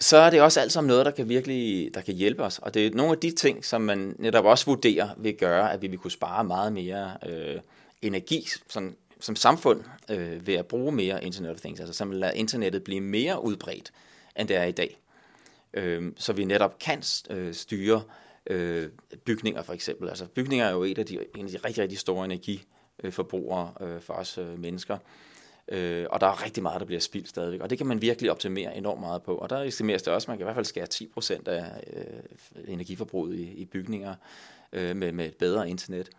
så 0.00 0.16
er 0.16 0.30
det 0.30 0.40
også 0.42 0.60
alt 0.60 0.72
sammen 0.72 0.88
noget, 0.88 1.06
der 1.06 1.12
kan 1.12 1.28
virkelig 1.28 1.90
der 1.94 2.00
kan 2.00 2.14
hjælpe 2.14 2.42
os. 2.42 2.58
Og 2.58 2.74
det 2.74 2.86
er 2.86 2.90
nogle 2.90 3.12
af 3.12 3.18
de 3.18 3.30
ting, 3.30 3.64
som 3.64 3.80
man 3.80 4.16
netop 4.18 4.44
også 4.44 4.66
vurderer 4.66 5.08
vil 5.16 5.34
gøre, 5.34 5.72
at 5.72 5.82
vi 5.82 5.86
vil 5.86 5.98
kunne 5.98 6.10
spare 6.10 6.44
meget 6.44 6.72
mere 6.72 7.16
øh, 7.26 7.60
energi 8.02 8.48
sådan, 8.68 8.96
som 9.20 9.36
samfund 9.36 9.82
øh, 10.10 10.46
ved 10.46 10.54
at 10.54 10.66
bruge 10.66 10.92
mere 10.92 11.24
Internet 11.24 11.50
of 11.50 11.60
Things. 11.60 11.80
Altså 11.80 11.94
simpelthen 11.94 12.20
lade 12.20 12.36
internettet 12.36 12.84
blive 12.84 13.00
mere 13.00 13.44
udbredt, 13.44 13.92
end 14.38 14.48
det 14.48 14.56
er 14.56 14.64
i 14.64 14.72
dag. 14.72 14.98
Øh, 15.74 16.12
så 16.16 16.32
vi 16.32 16.44
netop 16.44 16.78
kan 16.78 17.02
øh, 17.30 17.54
styre 17.54 17.96
øh, 17.96 18.02
øh, 18.46 18.88
bygninger 19.24 19.62
for 19.62 19.72
eksempel. 19.72 20.08
Altså 20.08 20.26
bygninger 20.26 20.66
er 20.66 20.70
jo 20.70 20.82
et 20.82 20.98
af 20.98 21.06
de, 21.06 21.18
en 21.36 21.44
af 21.44 21.50
de 21.50 21.56
rigtig, 21.56 21.82
rigtig 21.82 21.98
store 21.98 22.24
energiforbrugere 22.24 23.72
øh, 23.80 24.00
for 24.00 24.14
os 24.14 24.38
øh, 24.38 24.58
mennesker. 24.58 24.98
Øh, 25.68 26.06
og 26.10 26.20
der 26.20 26.26
er 26.26 26.44
rigtig 26.44 26.62
meget, 26.62 26.80
der 26.80 26.86
bliver 26.86 27.00
spildt 27.00 27.28
stadigvæk. 27.28 27.60
Og 27.60 27.70
det 27.70 27.78
kan 27.78 27.86
man 27.86 28.02
virkelig 28.02 28.30
optimere 28.30 28.76
enormt 28.76 29.00
meget 29.00 29.22
på. 29.22 29.34
Og 29.36 29.50
der 29.50 29.62
estimeres 29.62 30.02
det 30.02 30.12
også, 30.12 30.24
at 30.24 30.28
man 30.28 30.38
kan 30.38 30.44
i 30.44 30.46
hvert 30.46 30.54
fald 30.54 30.64
skære 30.64 30.86
10% 30.94 31.48
af 31.48 31.84
øh, 31.96 32.72
energiforbruget 32.72 33.38
i, 33.38 33.42
i 33.42 33.64
bygninger 33.64 34.14
øh, 34.72 34.96
med, 34.96 35.12
med 35.12 35.26
et 35.26 35.36
bedre 35.36 35.70
internet. 35.70 36.10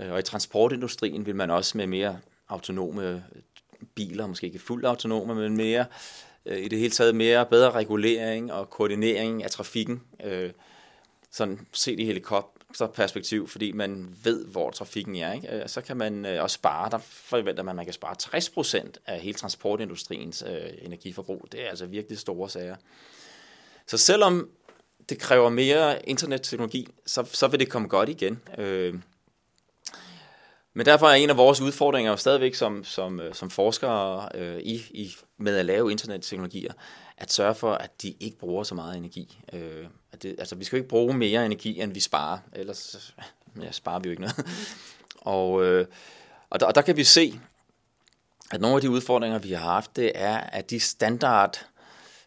Øh, 0.00 0.12
og 0.12 0.18
i 0.18 0.22
transportindustrien 0.22 1.26
vil 1.26 1.36
man 1.36 1.50
også 1.50 1.78
med 1.78 1.86
mere 1.86 2.18
autonome 2.48 3.24
biler, 3.94 4.26
måske 4.26 4.46
ikke 4.46 4.58
fuldt 4.58 4.86
autonome, 4.86 5.34
men 5.34 5.56
mere 5.56 5.84
øh, 6.46 6.58
i 6.58 6.68
det 6.68 6.78
hele 6.78 6.90
taget 6.90 7.14
mere 7.14 7.46
bedre 7.46 7.70
regulering 7.70 8.52
og 8.52 8.70
koordinering 8.70 9.44
af 9.44 9.50
trafikken. 9.50 10.02
Øh, 10.24 10.50
sådan 11.32 11.66
set 11.72 12.00
i 12.00 12.04
helikopterperspektiv, 12.04 13.48
fordi 13.48 13.72
man 13.72 14.16
ved, 14.24 14.46
hvor 14.46 14.70
trafikken 14.70 15.16
er. 15.16 15.32
Ikke? 15.32 15.56
Øh, 15.56 15.68
så 15.68 15.80
kan 15.80 15.96
man 15.96 16.26
øh, 16.26 16.42
også 16.42 16.54
spare, 16.54 16.90
der 16.90 16.98
forventer 16.98 17.62
man, 17.62 17.72
at 17.72 17.76
man 17.76 17.84
kan 17.84 17.94
spare 17.94 18.16
60% 18.22 18.92
af 19.06 19.20
hele 19.20 19.34
transportindustriens 19.34 20.44
øh, 20.46 20.70
energiforbrug. 20.82 21.48
Det 21.52 21.64
er 21.64 21.68
altså 21.68 21.86
virkelig 21.86 22.18
store 22.18 22.50
sager. 22.50 22.76
Så 23.86 23.98
selvom 23.98 24.50
det 25.08 25.18
kræver 25.18 25.48
mere 25.48 26.08
internetteknologi, 26.08 26.88
så, 27.06 27.24
så 27.32 27.48
vil 27.48 27.60
det 27.60 27.68
komme 27.68 27.88
godt 27.88 28.08
igen. 28.08 28.42
Øh, 28.58 28.94
men 30.74 30.86
derfor 30.86 31.06
er 31.06 31.14
en 31.14 31.30
af 31.30 31.36
vores 31.36 31.60
udfordringer 31.60 32.10
jo 32.10 32.16
stadigvæk 32.16 32.54
som, 32.54 32.84
som, 32.84 33.20
øh, 33.20 33.34
som 33.34 33.50
forskere 33.50 34.28
øh, 34.34 34.58
i, 34.58 34.74
i, 34.74 35.14
med 35.38 35.56
at 35.56 35.66
lave 35.66 35.90
internetteknologier, 35.90 36.72
at 37.16 37.32
sørge 37.32 37.54
for, 37.54 37.72
at 37.72 38.02
de 38.02 38.14
ikke 38.20 38.38
bruger 38.38 38.64
så 38.64 38.74
meget 38.74 38.96
energi. 38.96 39.40
Øh, 39.52 39.86
det, 40.22 40.36
altså, 40.38 40.54
vi 40.54 40.64
skal 40.64 40.76
jo 40.76 40.80
ikke 40.80 40.88
bruge 40.88 41.14
mere 41.14 41.46
energi, 41.46 41.80
end 41.80 41.92
vi 41.92 42.00
sparer, 42.00 42.38
ellers 42.52 43.14
ja, 43.62 43.72
sparer 43.72 43.98
vi 43.98 44.08
jo 44.08 44.10
ikke 44.10 44.22
noget. 44.22 44.46
og, 45.20 45.64
øh, 45.64 45.86
og, 46.50 46.60
der, 46.60 46.66
og 46.66 46.74
der 46.74 46.82
kan 46.82 46.96
vi 46.96 47.04
se, 47.04 47.40
at 48.50 48.60
nogle 48.60 48.76
af 48.76 48.80
de 48.82 48.90
udfordringer, 48.90 49.38
vi 49.38 49.52
har 49.52 49.72
haft, 49.72 49.96
det 49.96 50.12
er, 50.14 50.36
at 50.36 50.70
de 50.70 50.80
standard 50.80 51.66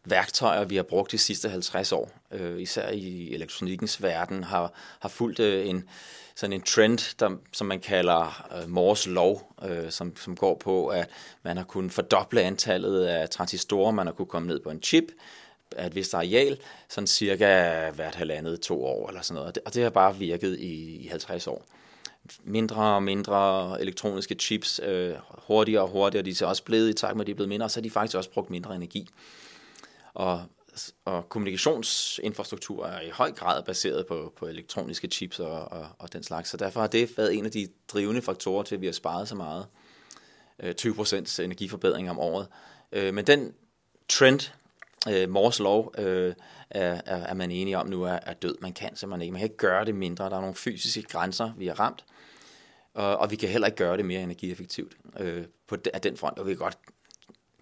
værktøjer, 0.05 0.63
vi 0.63 0.75
har 0.75 0.83
brugt 0.83 1.11
de 1.11 1.17
sidste 1.17 1.49
50 1.49 1.91
år, 1.91 2.11
øh, 2.31 2.61
især 2.61 2.89
i 2.89 3.33
elektronikkens 3.33 4.03
verden, 4.03 4.43
har, 4.43 4.73
har 4.99 5.09
fulgt 5.09 5.39
øh, 5.39 5.69
en, 5.69 5.89
sådan 6.35 6.53
en 6.53 6.61
trend, 6.61 7.15
der, 7.19 7.29
som 7.51 7.67
man 7.67 7.79
kalder 7.79 8.47
øh, 8.57 8.69
Moores 8.69 9.07
lov, 9.07 9.53
øh, 9.65 9.91
som, 9.91 10.17
som 10.17 10.35
går 10.35 10.55
på, 10.55 10.87
at 10.87 11.09
man 11.43 11.57
har 11.57 11.63
kunnet 11.63 11.91
fordoble 11.91 12.41
antallet 12.41 13.05
af 13.05 13.29
transistorer, 13.29 13.91
man 13.91 14.07
har 14.07 14.13
kunnet 14.13 14.29
komme 14.29 14.47
ned 14.47 14.59
på 14.59 14.69
en 14.69 14.83
chip, 14.83 15.11
af 15.75 15.87
et 15.87 15.95
vist 15.95 16.13
areal, 16.13 16.57
sådan 16.89 17.07
cirka 17.07 17.89
hvert 17.89 18.15
halvandet 18.15 18.61
to 18.61 18.85
år 18.85 19.07
eller 19.07 19.21
sådan 19.21 19.35
noget. 19.35 19.47
Og 19.47 19.55
det, 19.55 19.63
og 19.65 19.73
det 19.73 19.83
har 19.83 19.89
bare 19.89 20.17
virket 20.17 20.59
i, 20.59 20.95
i 20.95 21.07
50 21.07 21.47
år. 21.47 21.65
Mindre 22.43 22.95
og 22.95 23.03
mindre 23.03 23.81
elektroniske 23.81 24.35
chips, 24.35 24.79
øh, 24.83 25.13
hurtigere 25.47 25.81
og 25.81 25.89
hurtigere, 25.89 26.25
de 26.25 26.35
er 26.41 26.45
også 26.45 26.63
blevet 26.63 26.89
i 26.89 26.93
takt 26.93 27.15
med, 27.15 27.23
at 27.23 27.27
de 27.27 27.31
er 27.31 27.35
blevet 27.35 27.49
mindre, 27.49 27.69
så 27.69 27.79
har 27.79 27.83
de 27.83 27.89
faktisk 27.89 28.17
også 28.17 28.29
brugt 28.29 28.49
mindre 28.49 28.75
energi. 28.75 29.07
Og, 30.13 30.43
og 31.05 31.29
kommunikationsinfrastruktur 31.29 32.85
er 32.85 33.01
i 33.01 33.09
høj 33.09 33.31
grad 33.31 33.63
baseret 33.63 34.05
på, 34.07 34.33
på 34.37 34.47
elektroniske 34.47 35.07
chips 35.07 35.39
og, 35.39 35.71
og, 35.71 35.87
og 35.99 36.13
den 36.13 36.23
slags, 36.23 36.49
så 36.49 36.57
derfor 36.57 36.79
har 36.79 36.87
det 36.87 37.17
været 37.17 37.35
en 37.35 37.45
af 37.45 37.51
de 37.51 37.67
drivende 37.87 38.21
faktorer 38.21 38.63
til, 38.63 38.75
at 38.75 38.81
vi 38.81 38.85
har 38.85 38.93
sparet 38.93 39.27
så 39.27 39.35
meget. 39.35 39.65
Øh, 40.59 40.75
20% 40.81 41.41
energiforbedring 41.41 42.09
om 42.09 42.19
året. 42.19 42.47
Øh, 42.91 43.13
men 43.13 43.27
den 43.27 43.53
trend, 44.09 44.51
øh, 45.09 45.29
Mors 45.29 45.59
lov, 45.59 45.93
øh, 45.97 46.33
er, 46.69 47.01
er, 47.05 47.17
er 47.17 47.33
man 47.33 47.51
enige 47.51 47.77
om 47.77 47.87
nu 47.87 48.03
er, 48.03 48.19
er 48.23 48.33
død. 48.33 48.55
Man 48.61 48.73
kan 48.73 48.95
simpelthen 48.95 49.21
ikke. 49.21 49.31
Man 49.31 49.39
kan 49.39 49.45
ikke 49.45 49.57
gøre 49.57 49.85
det 49.85 49.95
mindre. 49.95 50.29
Der 50.29 50.35
er 50.35 50.41
nogle 50.41 50.55
fysiske 50.55 51.01
grænser, 51.01 51.51
vi 51.57 51.67
har 51.67 51.79
ramt. 51.79 52.05
Og, 52.93 53.17
og 53.17 53.31
vi 53.31 53.35
kan 53.35 53.49
heller 53.49 53.67
ikke 53.67 53.77
gøre 53.77 53.97
det 53.97 54.05
mere 54.05 54.21
energieffektivt 54.21 54.97
øh, 55.19 55.45
på 55.67 55.75
de, 55.75 55.89
af 55.93 56.01
den 56.01 56.17
front. 56.17 56.39
Og 56.39 56.45
vi 56.45 56.51
kan 56.51 56.57
godt 56.57 56.77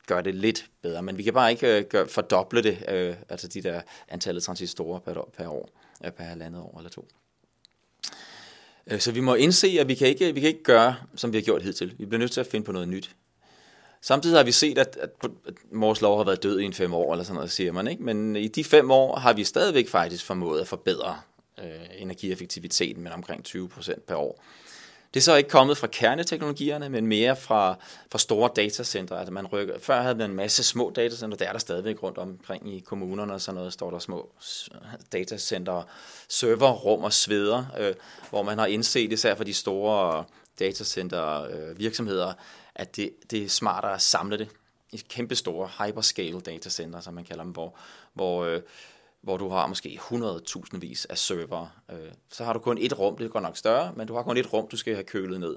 gøre 0.07 0.21
det 0.21 0.35
lidt 0.35 0.69
bedre, 0.81 1.03
men 1.03 1.17
vi 1.17 1.23
kan 1.23 1.33
bare 1.33 1.51
ikke 1.51 1.77
øh, 1.77 1.83
gøre, 1.83 2.07
fordoble 2.07 2.63
det, 2.63 2.83
øh, 2.87 3.15
altså 3.29 3.47
de 3.47 3.61
der 3.61 3.81
antallet 4.09 4.43
transistorer 4.43 4.99
per, 4.99 5.29
per 5.37 5.47
år, 5.47 5.69
øh, 6.05 6.11
per 6.11 6.23
halvandet 6.23 6.61
år 6.61 6.77
eller 6.77 6.89
to. 6.89 7.07
Øh, 8.87 8.99
så 8.99 9.11
vi 9.11 9.19
må 9.19 9.35
indse, 9.35 9.67
at 9.79 9.87
vi 9.87 9.95
kan, 9.95 10.07
ikke, 10.07 10.33
vi 10.33 10.39
kan 10.39 10.49
ikke 10.49 10.63
gøre, 10.63 10.95
som 11.15 11.33
vi 11.33 11.37
har 11.37 11.43
gjort 11.43 11.63
hidtil. 11.63 11.95
Vi 11.97 12.05
bliver 12.05 12.19
nødt 12.19 12.31
til 12.31 12.39
at 12.39 12.47
finde 12.47 12.65
på 12.65 12.71
noget 12.71 12.87
nyt. 12.87 13.15
Samtidig 14.05 14.37
har 14.37 14.43
vi 14.43 14.51
set, 14.51 14.77
at, 14.77 14.97
at 15.01 15.09
Mors 15.71 16.01
lov 16.01 16.17
har 16.17 16.23
været 16.23 16.43
død 16.43 16.59
i 16.59 16.63
en 16.63 16.73
fem 16.73 16.93
år, 16.93 17.13
eller 17.13 17.23
sådan 17.23 17.35
noget, 17.35 17.51
siger 17.51 17.71
man. 17.71 17.87
Ikke? 17.87 18.03
Men 18.03 18.35
i 18.35 18.47
de 18.47 18.63
fem 18.63 18.91
år 18.91 19.15
har 19.15 19.33
vi 19.33 19.43
stadigvæk 19.43 19.89
faktisk 19.89 20.25
formået 20.25 20.61
at 20.61 20.67
forbedre 20.67 21.19
øh, 21.59 21.65
energieffektiviteten 21.97 23.03
med 23.03 23.11
omkring 23.11 23.43
20 23.43 23.69
procent 23.69 24.07
per 24.07 24.15
år. 24.15 24.43
Det 25.13 25.19
er 25.19 25.21
så 25.21 25.35
ikke 25.35 25.49
kommet 25.49 25.77
fra 25.77 25.87
kerneteknologierne, 25.87 26.89
men 26.89 27.07
mere 27.07 27.35
fra, 27.35 27.77
fra 28.11 28.19
store 28.19 28.49
datacenter. 28.55 29.17
Altså 29.17 29.33
man 29.33 29.47
rykker, 29.47 29.79
før 29.79 30.01
havde 30.01 30.15
man 30.15 30.29
en 30.29 30.35
masse 30.35 30.63
små 30.63 30.91
datacenter, 30.95 31.37
der 31.37 31.45
er 31.45 31.51
der 31.51 31.59
stadigvæk 31.59 32.03
rundt 32.03 32.17
omkring 32.17 32.75
i 32.75 32.79
kommunerne 32.79 33.33
og 33.33 33.41
sådan 33.41 33.55
noget, 33.55 33.73
står 33.73 33.91
der 33.91 33.99
små 33.99 34.29
datacenter, 35.11 35.83
serverrum 36.27 37.03
og 37.03 37.13
sveder, 37.13 37.65
øh, 37.79 37.93
hvor 38.29 38.43
man 38.43 38.57
har 38.57 38.65
indset, 38.65 39.11
især 39.11 39.35
for 39.35 39.43
de 39.43 39.53
store 39.53 40.23
datacenter 40.59 41.41
øh, 41.43 41.79
virksomheder, 41.79 42.33
at 42.75 42.95
det, 42.95 43.13
det 43.31 43.43
er 43.43 43.49
smartere 43.49 43.93
at 43.93 44.01
samle 44.01 44.37
det 44.37 44.49
i 44.91 44.97
kæmpe 45.09 45.35
store 45.35 45.69
hyperscale 45.79 46.41
datacenter, 46.41 46.99
som 46.99 47.13
man 47.13 47.23
kalder 47.23 47.43
dem, 47.43 47.51
hvor, 47.51 47.75
hvor, 48.13 48.43
øh, 48.43 48.61
hvor 49.21 49.37
du 49.37 49.49
har 49.49 49.67
måske 49.67 49.99
100.000 50.01 50.79
vis 50.79 51.05
af 51.05 51.17
server. 51.17 51.67
Øh, 51.91 52.11
så 52.29 52.43
har 52.43 52.53
du 52.53 52.59
kun 52.59 52.77
et 52.77 52.99
rum, 52.99 53.17
det 53.17 53.31
går 53.31 53.39
nok 53.39 53.57
større, 53.57 53.93
men 53.95 54.07
du 54.07 54.15
har 54.15 54.23
kun 54.23 54.37
et 54.37 54.53
rum, 54.53 54.67
du 54.67 54.77
skal 54.77 54.93
have 54.93 55.03
kølet 55.03 55.39
ned. 55.39 55.55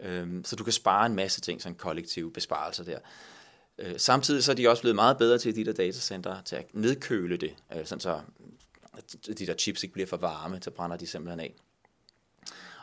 Øh, 0.00 0.28
så 0.44 0.56
du 0.56 0.64
kan 0.64 0.72
spare 0.72 1.06
en 1.06 1.14
masse 1.14 1.40
ting, 1.40 1.62
sådan 1.62 1.76
kollektive 1.76 2.32
besparelser 2.32 2.84
der. 2.84 2.98
Øh, 3.78 3.94
samtidig 3.98 4.44
så 4.44 4.52
er 4.52 4.56
de 4.56 4.68
også 4.68 4.82
blevet 4.82 4.94
meget 4.94 5.18
bedre 5.18 5.38
til 5.38 5.56
de 5.56 5.64
der 5.64 5.72
datacenter 5.72 6.42
til 6.42 6.56
at 6.56 6.66
nedkøle 6.72 7.36
det, 7.36 7.54
øh, 7.76 7.86
sådan 7.86 8.00
så 8.00 8.20
de 9.38 9.46
der 9.46 9.54
chips 9.54 9.82
ikke 9.82 9.92
bliver 9.92 10.06
for 10.06 10.16
varme, 10.16 10.58
så 10.62 10.70
brænder 10.70 10.96
de 10.96 11.06
simpelthen 11.06 11.40
af. 11.40 11.54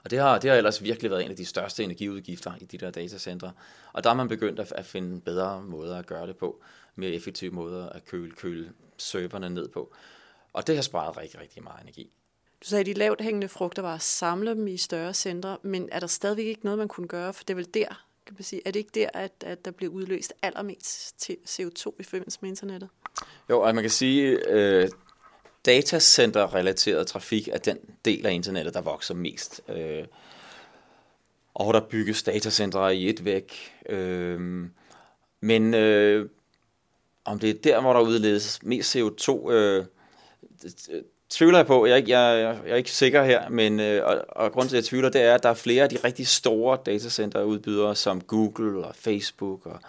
Og 0.07 0.11
det 0.11 0.19
har, 0.19 0.39
det 0.39 0.49
har 0.49 0.57
ellers 0.57 0.83
virkelig 0.83 1.11
været 1.11 1.23
en 1.25 1.31
af 1.31 1.37
de 1.37 1.45
største 1.45 1.83
energiudgifter 1.83 2.53
i 2.61 2.65
de 2.65 2.77
der 2.77 2.91
datacentre. 2.91 3.51
Og 3.93 4.03
der 4.03 4.09
har 4.09 4.15
man 4.15 4.27
begyndt 4.27 4.59
at, 4.59 4.71
at 4.71 4.85
finde 4.85 5.21
bedre 5.21 5.61
måder 5.61 5.99
at 5.99 6.05
gøre 6.05 6.27
det 6.27 6.37
på, 6.37 6.61
mere 6.95 7.11
effektive 7.11 7.51
måder 7.51 7.89
at 7.89 8.05
køle, 8.05 8.31
køle 8.31 8.71
serverne 8.97 9.49
ned 9.49 9.67
på. 9.67 9.93
Og 10.53 10.67
det 10.67 10.75
har 10.75 10.81
sparet 10.81 11.17
rigtig, 11.17 11.39
rigtig 11.39 11.63
meget 11.63 11.81
energi. 11.81 12.11
Du 12.61 12.67
sagde, 12.67 12.79
at 12.79 12.85
de 12.85 12.93
lavt 12.93 13.21
hængende 13.21 13.47
frugter 13.47 13.81
var 13.81 13.95
at 13.95 14.01
samle 14.01 14.51
dem 14.51 14.67
i 14.67 14.77
større 14.77 15.13
centre, 15.13 15.57
men 15.61 15.89
er 15.91 15.99
der 15.99 16.07
stadigvæk 16.07 16.45
ikke 16.45 16.63
noget, 16.63 16.79
man 16.79 16.87
kunne 16.87 17.07
gøre? 17.07 17.33
For 17.33 17.43
det 17.43 17.49
er 17.49 17.55
vel 17.55 17.73
der, 17.73 18.05
kan 18.25 18.35
man 18.37 18.43
sige, 18.43 18.61
er 18.65 18.71
det 18.71 18.79
ikke 18.79 18.91
der, 18.93 19.09
at, 19.13 19.43
at 19.45 19.65
der 19.65 19.71
bliver 19.71 19.91
udløst 19.91 20.33
allermest 20.41 21.19
til 21.19 21.37
CO2 21.47 21.93
i 21.99 22.03
forbindelse 22.03 22.39
med 22.41 22.49
internettet? 22.49 22.89
Jo, 23.49 23.63
altså 23.63 23.75
man 23.75 23.83
kan 23.83 23.91
sige, 23.91 24.49
øh, 24.49 24.89
datacenter-relateret 25.67 27.07
trafik 27.07 27.47
er 27.47 27.57
den 27.57 27.77
del 28.05 28.25
af 28.25 28.31
internettet, 28.31 28.73
der 28.73 28.81
vokser 28.81 29.13
mest. 29.13 29.61
Øh, 29.69 30.05
og 31.53 31.73
der 31.73 31.79
bygges 31.79 32.23
datacentre 32.23 32.95
i 32.95 33.09
et 33.09 33.25
væk. 33.25 33.73
Øh, 33.89 34.65
men 35.41 35.73
øh, 35.73 36.29
om 37.25 37.39
det 37.39 37.49
er 37.49 37.53
der, 37.53 37.81
hvor 37.81 37.93
der 37.93 37.99
udledes 37.99 38.63
mest 38.63 38.95
CO2, 38.95 39.51
øh, 39.51 39.85
tvivler 41.29 41.57
jeg 41.57 41.67
på. 41.67 41.85
Jeg 41.85 41.93
er, 41.93 41.97
ikke, 41.97 42.11
jeg, 42.11 42.59
jeg 42.65 42.71
er 42.71 42.75
ikke 42.75 42.91
sikker 42.91 43.23
her, 43.23 43.49
men 43.49 43.79
øh, 43.79 44.05
og, 44.05 44.25
og 44.29 44.51
grunden 44.51 44.69
til, 44.69 44.75
at 44.77 44.81
jeg 44.81 44.85
tvivler, 44.85 45.09
det 45.09 45.21
er, 45.21 45.35
at 45.35 45.43
der 45.43 45.49
er 45.49 45.53
flere 45.53 45.83
af 45.83 45.89
de 45.89 45.97
rigtig 46.03 46.27
store 46.27 46.77
datacenterudbydere, 46.85 47.95
som 47.95 48.21
Google 48.21 48.85
og 48.85 48.95
Facebook 48.95 49.65
og 49.65 49.79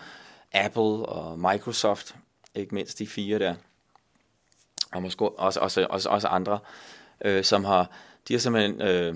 Apple 0.53 0.83
og 0.83 1.39
Microsoft, 1.39 2.15
ikke 2.55 2.75
mindst 2.75 2.99
de 2.99 3.07
fire 3.07 3.39
der, 3.39 3.55
og 4.93 5.03
måske 5.03 5.29
også, 5.29 5.61
også, 5.61 5.87
også, 5.91 6.09
også 6.09 6.29
andre, 6.29 6.59
øh, 7.25 7.45
som 7.45 7.65
har, 7.65 7.91
de 8.29 8.35
har 8.35 8.39
simpelthen 8.39 8.83
øh, 8.83 9.15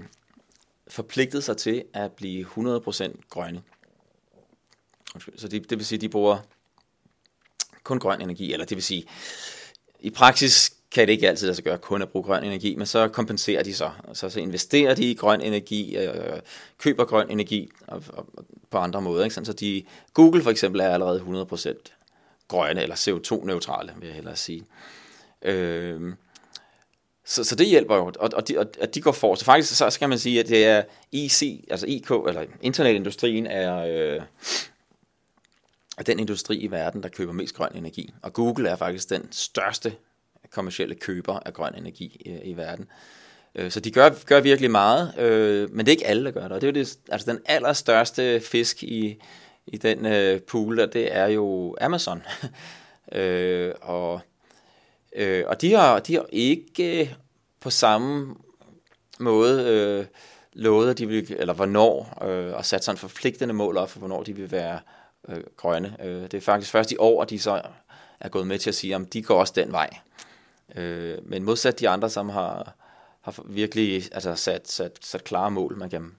forpligtet 0.88 1.44
sig 1.44 1.56
til 1.56 1.84
at 1.94 2.12
blive 2.12 2.46
100% 2.46 3.20
grønne. 3.30 3.62
Så 5.36 5.48
det, 5.48 5.70
det 5.70 5.78
vil 5.78 5.86
sige, 5.86 5.96
at 5.96 6.00
de 6.00 6.08
bruger 6.08 6.38
kun 7.82 7.98
grøn 7.98 8.20
energi, 8.20 8.52
eller 8.52 8.66
det 8.66 8.76
vil 8.76 8.84
sige, 8.84 9.04
i 10.00 10.10
praksis 10.10 10.74
kan 10.90 11.06
det 11.06 11.12
ikke 11.12 11.28
altid 11.28 11.46
lade 11.46 11.54
sig 11.54 11.64
gøre 11.64 11.78
kun 11.78 12.02
at 12.02 12.08
bruge 12.08 12.24
grøn 12.24 12.44
energi, 12.44 12.74
men 12.74 12.86
så 12.86 13.08
kompenserer 13.08 13.62
de 13.62 13.74
så. 13.74 13.90
Så, 14.12 14.30
så 14.30 14.40
investerer 14.40 14.94
de 14.94 15.10
i 15.10 15.14
grøn 15.14 15.40
energi, 15.40 15.96
øh, 15.96 16.40
køber 16.78 17.04
grøn 17.04 17.30
energi 17.30 17.70
og, 17.86 18.02
og, 18.08 18.26
på 18.70 18.78
andre 18.78 19.02
måder. 19.02 19.24
Ikke? 19.24 19.34
Så 19.34 19.52
de, 19.52 19.84
Google 20.14 20.42
for 20.42 20.50
eksempel 20.50 20.80
er 20.80 20.88
allerede 20.88 21.46
100% 21.52 22.46
grønne, 22.48 22.82
eller 22.82 22.96
CO2-neutrale, 22.96 23.92
vil 23.98 24.06
jeg 24.06 24.14
hellere 24.14 24.36
sige. 24.36 24.64
Øh, 25.44 26.14
så, 27.24 27.44
så 27.44 27.56
det 27.56 27.66
hjælper 27.66 27.96
jo, 27.96 28.12
og, 28.18 28.30
og, 28.34 28.48
de, 28.48 28.58
og 28.58 28.66
at 28.80 28.94
de 28.94 29.00
går 29.00 29.12
for. 29.12 29.34
Så 29.34 29.44
faktisk 29.44 29.76
så 29.76 29.90
skal 29.90 30.08
man 30.08 30.18
sige, 30.18 30.40
at 30.40 30.48
det 30.48 30.64
er 30.66 30.82
IC, 31.12 31.64
altså 31.70 31.86
IK, 31.86 32.10
eller 32.10 32.44
internetindustrien 32.60 33.46
er, 33.46 33.76
øh, 33.76 34.22
er 35.98 36.02
den 36.02 36.20
industri 36.20 36.56
i 36.56 36.70
verden, 36.70 37.02
der 37.02 37.08
køber 37.08 37.32
mest 37.32 37.54
grøn 37.54 37.74
energi. 37.74 38.14
Og 38.22 38.32
Google 38.32 38.68
er 38.68 38.76
faktisk 38.76 39.10
den 39.10 39.28
største 39.30 39.92
kommercielle 40.50 40.94
køber 40.94 41.38
af 41.46 41.52
grøn 41.52 41.74
energi 41.74 42.22
i, 42.26 42.50
i 42.50 42.56
verden. 42.56 42.86
Øh, 43.54 43.70
så 43.70 43.80
de 43.80 43.90
gør, 43.90 44.10
gør 44.26 44.40
virkelig 44.40 44.70
meget, 44.70 45.18
øh, 45.18 45.70
men 45.70 45.86
det 45.86 45.88
er 45.88 45.96
ikke 45.96 46.06
alle, 46.06 46.24
der 46.24 46.30
gør 46.30 46.42
det. 46.42 46.52
Og 46.52 46.60
det 46.60 46.66
er 46.66 46.72
jo 46.72 46.84
det, 46.84 46.98
altså 47.08 47.32
den 47.32 47.40
allerstørste 47.46 48.40
fisk 48.40 48.82
i, 48.82 49.22
i 49.66 49.76
den 49.76 50.06
øh, 50.06 50.40
pool, 50.40 50.76
der, 50.76 50.86
det 50.86 51.16
er 51.16 51.26
jo 51.26 51.76
Amazon. 51.80 52.22
øh, 53.12 53.72
og 53.80 54.20
Øh, 55.16 55.44
og 55.46 55.60
de 55.60 55.72
har, 55.72 55.98
de 55.98 56.14
har 56.14 56.26
ikke 56.32 57.00
øh, 57.00 57.14
på 57.60 57.70
samme 57.70 58.34
måde 59.20 59.64
øh, 59.64 60.06
lovet, 60.52 60.90
at 60.90 60.98
de 60.98 61.08
vil, 61.08 61.36
eller 61.38 61.54
hvornår, 61.54 62.24
øh, 62.24 62.54
og 62.54 62.64
sat 62.64 62.84
sådan 62.84 62.98
forpligtende 62.98 63.54
mål 63.54 63.76
op 63.76 63.90
for, 63.90 63.98
hvornår 63.98 64.22
de 64.22 64.36
vil 64.36 64.50
være 64.50 64.80
øh, 65.28 65.42
grønne. 65.56 65.96
Øh, 66.00 66.22
det 66.22 66.34
er 66.34 66.40
faktisk 66.40 66.72
først 66.72 66.92
i 66.92 66.96
år, 66.98 67.22
at 67.22 67.30
de 67.30 67.38
så 67.38 67.62
er 68.20 68.28
gået 68.28 68.46
med 68.46 68.58
til 68.58 68.70
at 68.70 68.74
sige, 68.74 68.94
at 68.94 69.12
de 69.12 69.22
går 69.22 69.40
også 69.40 69.52
den 69.56 69.72
vej. 69.72 69.90
Øh, 70.76 71.18
men 71.22 71.42
modsat 71.42 71.80
de 71.80 71.88
andre, 71.88 72.10
som 72.10 72.28
har, 72.28 72.74
har 73.20 73.42
virkelig 73.44 74.02
altså, 74.12 74.34
sat, 74.34 74.68
sat, 74.68 74.98
sat 75.00 75.24
klare 75.24 75.50
mål, 75.50 75.76
man 75.76 75.90
kan 75.90 76.12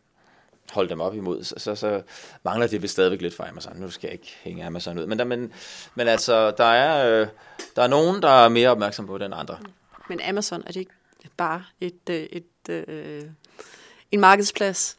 holde 0.72 0.90
dem 0.90 1.02
op 1.02 1.16
imod, 1.16 1.44
så, 1.44 1.56
så, 1.58 1.76
så 1.76 2.02
mangler 2.44 2.68
det 2.68 2.82
vel 2.82 2.90
stadigvæk 2.90 3.22
lidt 3.22 3.36
for 3.36 3.44
Amazon. 3.44 3.78
Nu 3.78 3.90
skal 3.90 4.08
jeg 4.08 4.14
ikke 4.14 4.36
hænge 4.44 4.66
Amazon 4.66 5.00
ud. 5.00 5.06
Men, 5.06 5.20
der, 5.20 5.26
men, 5.26 5.54
men 5.96 6.08
altså, 6.08 6.52
der 6.52 6.64
er, 6.64 7.22
øh, 7.22 7.28
der 7.76 7.84
er 7.84 7.88
nogen, 7.88 8.22
der 8.22 8.46
er 8.46 8.50
mere 8.50 8.70
opmærksom 8.70 9.08
på 9.08 9.18
det 9.18 9.26
end 9.26 9.34
andre. 9.38 9.58
Men 10.10 10.22
Amazon, 10.22 10.62
er 10.62 10.72
det 10.72 10.80
ikke 10.80 10.92
bare 11.38 11.64
et, 11.82 12.10
øh, 12.10 12.16
et, 12.16 12.46
et, 12.70 12.88
øh, 12.88 13.24
en 14.12 14.20
markedsplads? 14.20 14.98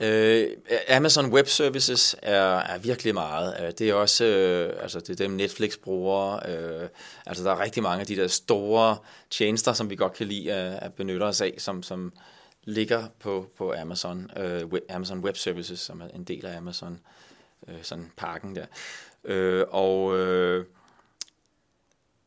Øh, 0.00 0.48
Amazon 0.88 1.32
Web 1.32 1.46
Services 1.46 2.16
er, 2.22 2.58
er 2.58 2.78
virkelig 2.78 3.14
meget. 3.14 3.56
Øh, 3.60 3.72
det 3.78 3.90
er 3.90 3.94
også 3.94 4.24
øh, 4.24 4.82
altså 4.82 5.00
det 5.00 5.10
er 5.10 5.14
dem 5.14 5.30
Netflix 5.30 5.76
bruger. 5.76 6.34
Øh, 6.34 6.88
altså 7.26 7.44
der 7.44 7.50
er 7.50 7.60
rigtig 7.60 7.82
mange 7.82 8.00
af 8.00 8.06
de 8.06 8.16
der 8.16 8.28
store 8.28 8.96
tjenester, 9.30 9.72
som 9.72 9.90
vi 9.90 9.96
godt 9.96 10.12
kan 10.12 10.26
lide 10.26 10.52
at, 10.52 10.78
at 10.82 10.94
benytte 10.94 11.24
os 11.24 11.40
af, 11.40 11.54
som, 11.58 11.82
som, 11.82 12.12
ligger 12.64 13.08
på, 13.18 13.50
på 13.56 13.74
Amazon, 13.74 14.30
øh, 14.36 14.70
Amazon 14.90 15.18
Web 15.18 15.36
Services, 15.36 15.80
som 15.80 16.00
er 16.00 16.08
en 16.08 16.24
del 16.24 16.46
af 16.46 16.56
Amazon. 16.56 17.00
øh, 17.68 17.82
sådan 17.82 18.12
pakken 18.16 18.56
der. 18.56 18.66
Øh, 19.24 19.64
og 19.68 20.18
øh, 20.18 20.66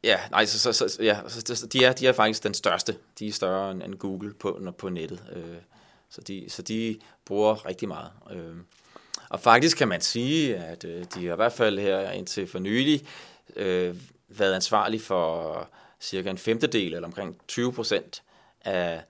ja, 0.04 0.20
nej, 0.32 0.46
så, 0.46 0.74
så, 0.74 0.88
så, 0.90 1.04
ja, 1.04 1.20
så 1.28 1.68
de, 1.74 1.86
er, 1.86 1.94
de 1.94 2.08
er 2.08 2.14
faktisk 2.14 2.44
den 2.44 2.54
største. 2.54 2.98
De 3.20 3.28
er 3.28 3.32
større 3.32 3.72
end 3.72 3.96
Google 3.96 4.34
på, 4.34 4.74
på 4.78 4.90
nettet. 4.90 5.24
Øh, 5.36 5.58
så, 6.10 6.22
de, 6.22 6.46
så 6.50 6.62
de 6.62 7.00
bruger 7.26 7.66
rigtig 7.66 7.88
meget. 7.88 8.12
Øh, 8.32 8.56
og 9.30 9.40
faktisk 9.40 9.78
kan 9.78 9.88
man 9.88 10.02
sige, 10.02 10.58
at 10.58 10.84
øh, 10.84 11.06
de 11.16 11.26
har 11.26 11.34
i 11.34 11.36
hvert 11.36 11.54
fald 11.54 11.80
her 11.80 12.12
indtil 12.12 12.48
for 12.48 12.60
nylig 12.60 13.08
øh, 13.56 13.96
været 14.28 14.54
ansvarlige 14.54 15.02
for 15.02 15.70
cirka 16.00 16.30
en 16.30 16.38
femtedel, 16.38 16.94
eller 16.94 17.08
omkring 17.08 17.38
20 17.48 17.74
procent 17.74 18.24
af, 18.62 19.04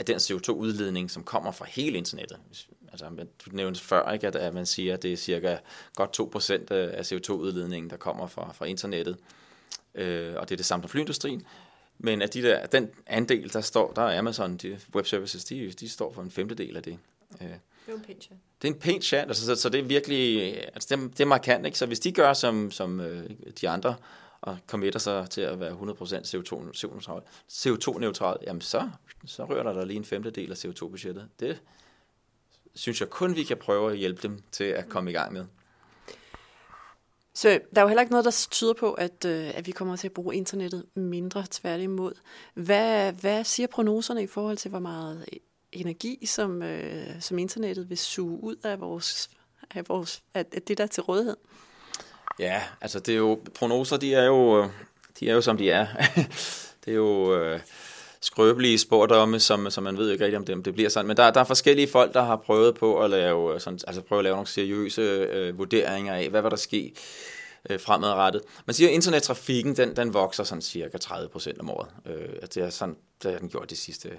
af 0.00 0.06
den 0.06 0.16
CO2-udledning, 0.16 1.10
som 1.10 1.24
kommer 1.24 1.52
fra 1.52 1.64
hele 1.68 1.98
internettet. 1.98 2.38
Altså, 2.92 3.06
du 3.46 3.50
nævnte 3.52 3.80
før, 3.80 4.12
ikke, 4.12 4.26
at, 4.26 4.54
man 4.54 4.66
siger, 4.66 4.94
at 4.94 5.02
det 5.02 5.12
er 5.12 5.16
cirka 5.16 5.56
godt 5.94 6.12
2 6.12 6.28
procent 6.32 6.70
af 6.70 7.12
CO2-udledningen, 7.12 7.90
der 7.90 7.96
kommer 7.96 8.26
fra, 8.26 8.52
fra 8.52 8.64
internettet. 8.64 9.16
Øh, 9.94 10.34
og 10.36 10.48
det 10.48 10.54
er 10.54 10.56
det 10.56 10.66
samme 10.66 10.82
for 10.82 10.88
flyindustrien. 10.88 11.46
Men 11.98 12.22
at 12.22 12.34
de 12.34 12.42
der, 12.42 12.66
den 12.66 12.88
andel, 13.06 13.52
der 13.52 13.60
står, 13.60 13.92
der 13.92 14.02
er 14.02 14.18
Amazon, 14.18 14.56
de 14.56 14.78
web 14.94 15.06
services, 15.06 15.44
de, 15.44 15.72
de 15.72 15.88
står 15.88 16.12
for 16.12 16.22
en 16.22 16.30
femtedel 16.30 16.76
af 16.76 16.82
det. 16.82 16.98
Øh, 17.40 17.48
det 17.48 17.58
er 17.88 17.92
en 17.94 18.00
pæn 18.00 18.20
chat. 18.20 18.36
Det 18.62 18.68
er 18.68 18.72
en 18.72 18.80
pæn 18.80 19.02
chat, 19.02 19.28
altså, 19.28 19.46
så, 19.46 19.54
så 19.54 19.68
det 19.68 19.80
er 19.80 19.84
virkelig, 19.84 20.54
altså 20.74 20.96
det, 20.96 21.10
det 21.12 21.20
er 21.20 21.28
markant, 21.28 21.66
ikke? 21.66 21.78
Så 21.78 21.86
hvis 21.86 22.00
de 22.00 22.12
gør 22.12 22.32
som, 22.32 22.70
som 22.70 23.00
øh, 23.00 23.30
de 23.60 23.68
andre, 23.68 23.94
og 24.42 24.58
committer 24.66 25.00
sig 25.00 25.30
til 25.30 25.40
at 25.40 25.60
være 25.60 25.70
100% 25.70 25.74
CO2-neutral, 26.24 27.22
CO2 27.52 28.44
jamen 28.46 28.60
så, 28.60 28.90
så 29.26 29.44
rører 29.44 29.62
der, 29.62 29.72
der 29.72 29.84
lige 29.84 29.96
en 29.96 30.04
femtedel 30.04 30.50
af 30.50 30.64
CO2-budgettet. 30.64 31.28
Det 31.40 31.62
synes 32.74 33.00
jeg 33.00 33.10
kun, 33.10 33.36
vi 33.36 33.42
kan 33.42 33.56
prøve 33.56 33.92
at 33.92 33.98
hjælpe 33.98 34.22
dem 34.22 34.42
til 34.52 34.64
at 34.64 34.88
komme 34.88 35.10
i 35.10 35.14
gang 35.14 35.32
med. 35.32 35.46
Så 37.34 37.48
der 37.48 37.80
er 37.80 37.82
jo 37.82 37.88
heller 37.88 38.00
ikke 38.00 38.12
noget, 38.12 38.24
der 38.24 38.46
tyder 38.50 38.72
på, 38.72 38.92
at, 38.92 39.24
øh, 39.24 39.56
at 39.58 39.66
vi 39.66 39.72
kommer 39.72 39.96
til 39.96 40.08
at 40.08 40.12
bruge 40.12 40.36
internettet 40.36 40.84
mindre 40.94 41.44
tværtimod. 41.50 42.12
Hvad, 42.54 43.12
hvad 43.12 43.44
siger 43.44 43.66
prognoserne 43.66 44.22
i 44.22 44.26
forhold 44.26 44.56
til, 44.56 44.68
hvor 44.68 44.78
meget 44.78 45.24
energi, 45.72 46.26
som, 46.26 46.62
øh, 46.62 47.20
som 47.20 47.38
internettet 47.38 47.90
vil 47.90 47.98
suge 47.98 48.42
ud 48.42 48.56
af, 48.64 48.80
vores, 48.80 49.30
af, 49.70 49.88
vores, 49.88 50.22
af 50.34 50.44
det, 50.46 50.78
der 50.78 50.84
er 50.84 50.88
til 50.88 51.02
rådighed? 51.02 51.36
Ja, 52.40 52.62
altså 52.80 53.00
det 53.00 53.12
er 53.12 53.18
jo, 53.18 53.40
prognoser, 53.54 53.96
de 53.96 54.14
er 54.14 54.24
jo, 54.24 54.68
de 55.20 55.30
er 55.30 55.34
jo 55.34 55.40
som 55.40 55.56
de 55.56 55.70
er. 55.70 55.86
det 56.84 56.90
er 56.90 56.94
jo 56.94 57.36
øh, 57.36 57.60
skrøbelige 58.20 58.78
spordomme, 58.78 59.40
som, 59.40 59.70
som 59.70 59.84
man 59.84 59.96
ved 59.96 60.10
ikke 60.10 60.24
rigtig, 60.24 60.38
om 60.38 60.44
det, 60.44 60.64
det 60.64 60.74
bliver 60.74 60.90
sådan. 60.90 61.06
Men 61.06 61.16
der, 61.16 61.30
der 61.30 61.40
er 61.40 61.44
forskellige 61.44 61.88
folk, 61.88 62.14
der 62.14 62.22
har 62.22 62.36
prøvet 62.36 62.74
på 62.74 63.00
at 63.02 63.10
lave, 63.10 63.54
øh, 63.54 63.60
sådan, 63.60 63.78
altså 63.86 64.02
prøve 64.02 64.18
at 64.18 64.24
lave 64.24 64.34
nogle 64.34 64.46
seriøse 64.46 65.02
øh, 65.02 65.58
vurderinger 65.58 66.14
af, 66.14 66.28
hvad 66.28 66.42
var 66.42 66.48
der 66.48 66.56
ske 66.56 66.94
øh, 67.70 67.80
fremadrettet. 67.80 68.42
Man 68.66 68.74
siger, 68.74 68.88
at 68.88 68.94
internettrafikken, 68.94 69.76
den, 69.76 69.96
den 69.96 70.14
vokser 70.14 70.44
sådan 70.44 70.62
cirka 70.62 70.98
30 70.98 71.28
procent 71.28 71.60
om 71.60 71.70
året. 71.70 71.88
Øh, 72.06 72.42
det, 72.54 72.56
er 72.56 72.70
sådan, 72.70 72.96
det 73.22 73.32
har 73.32 73.38
den 73.38 73.48
gjort 73.48 73.70
de 73.70 73.76
sidste 73.76 74.10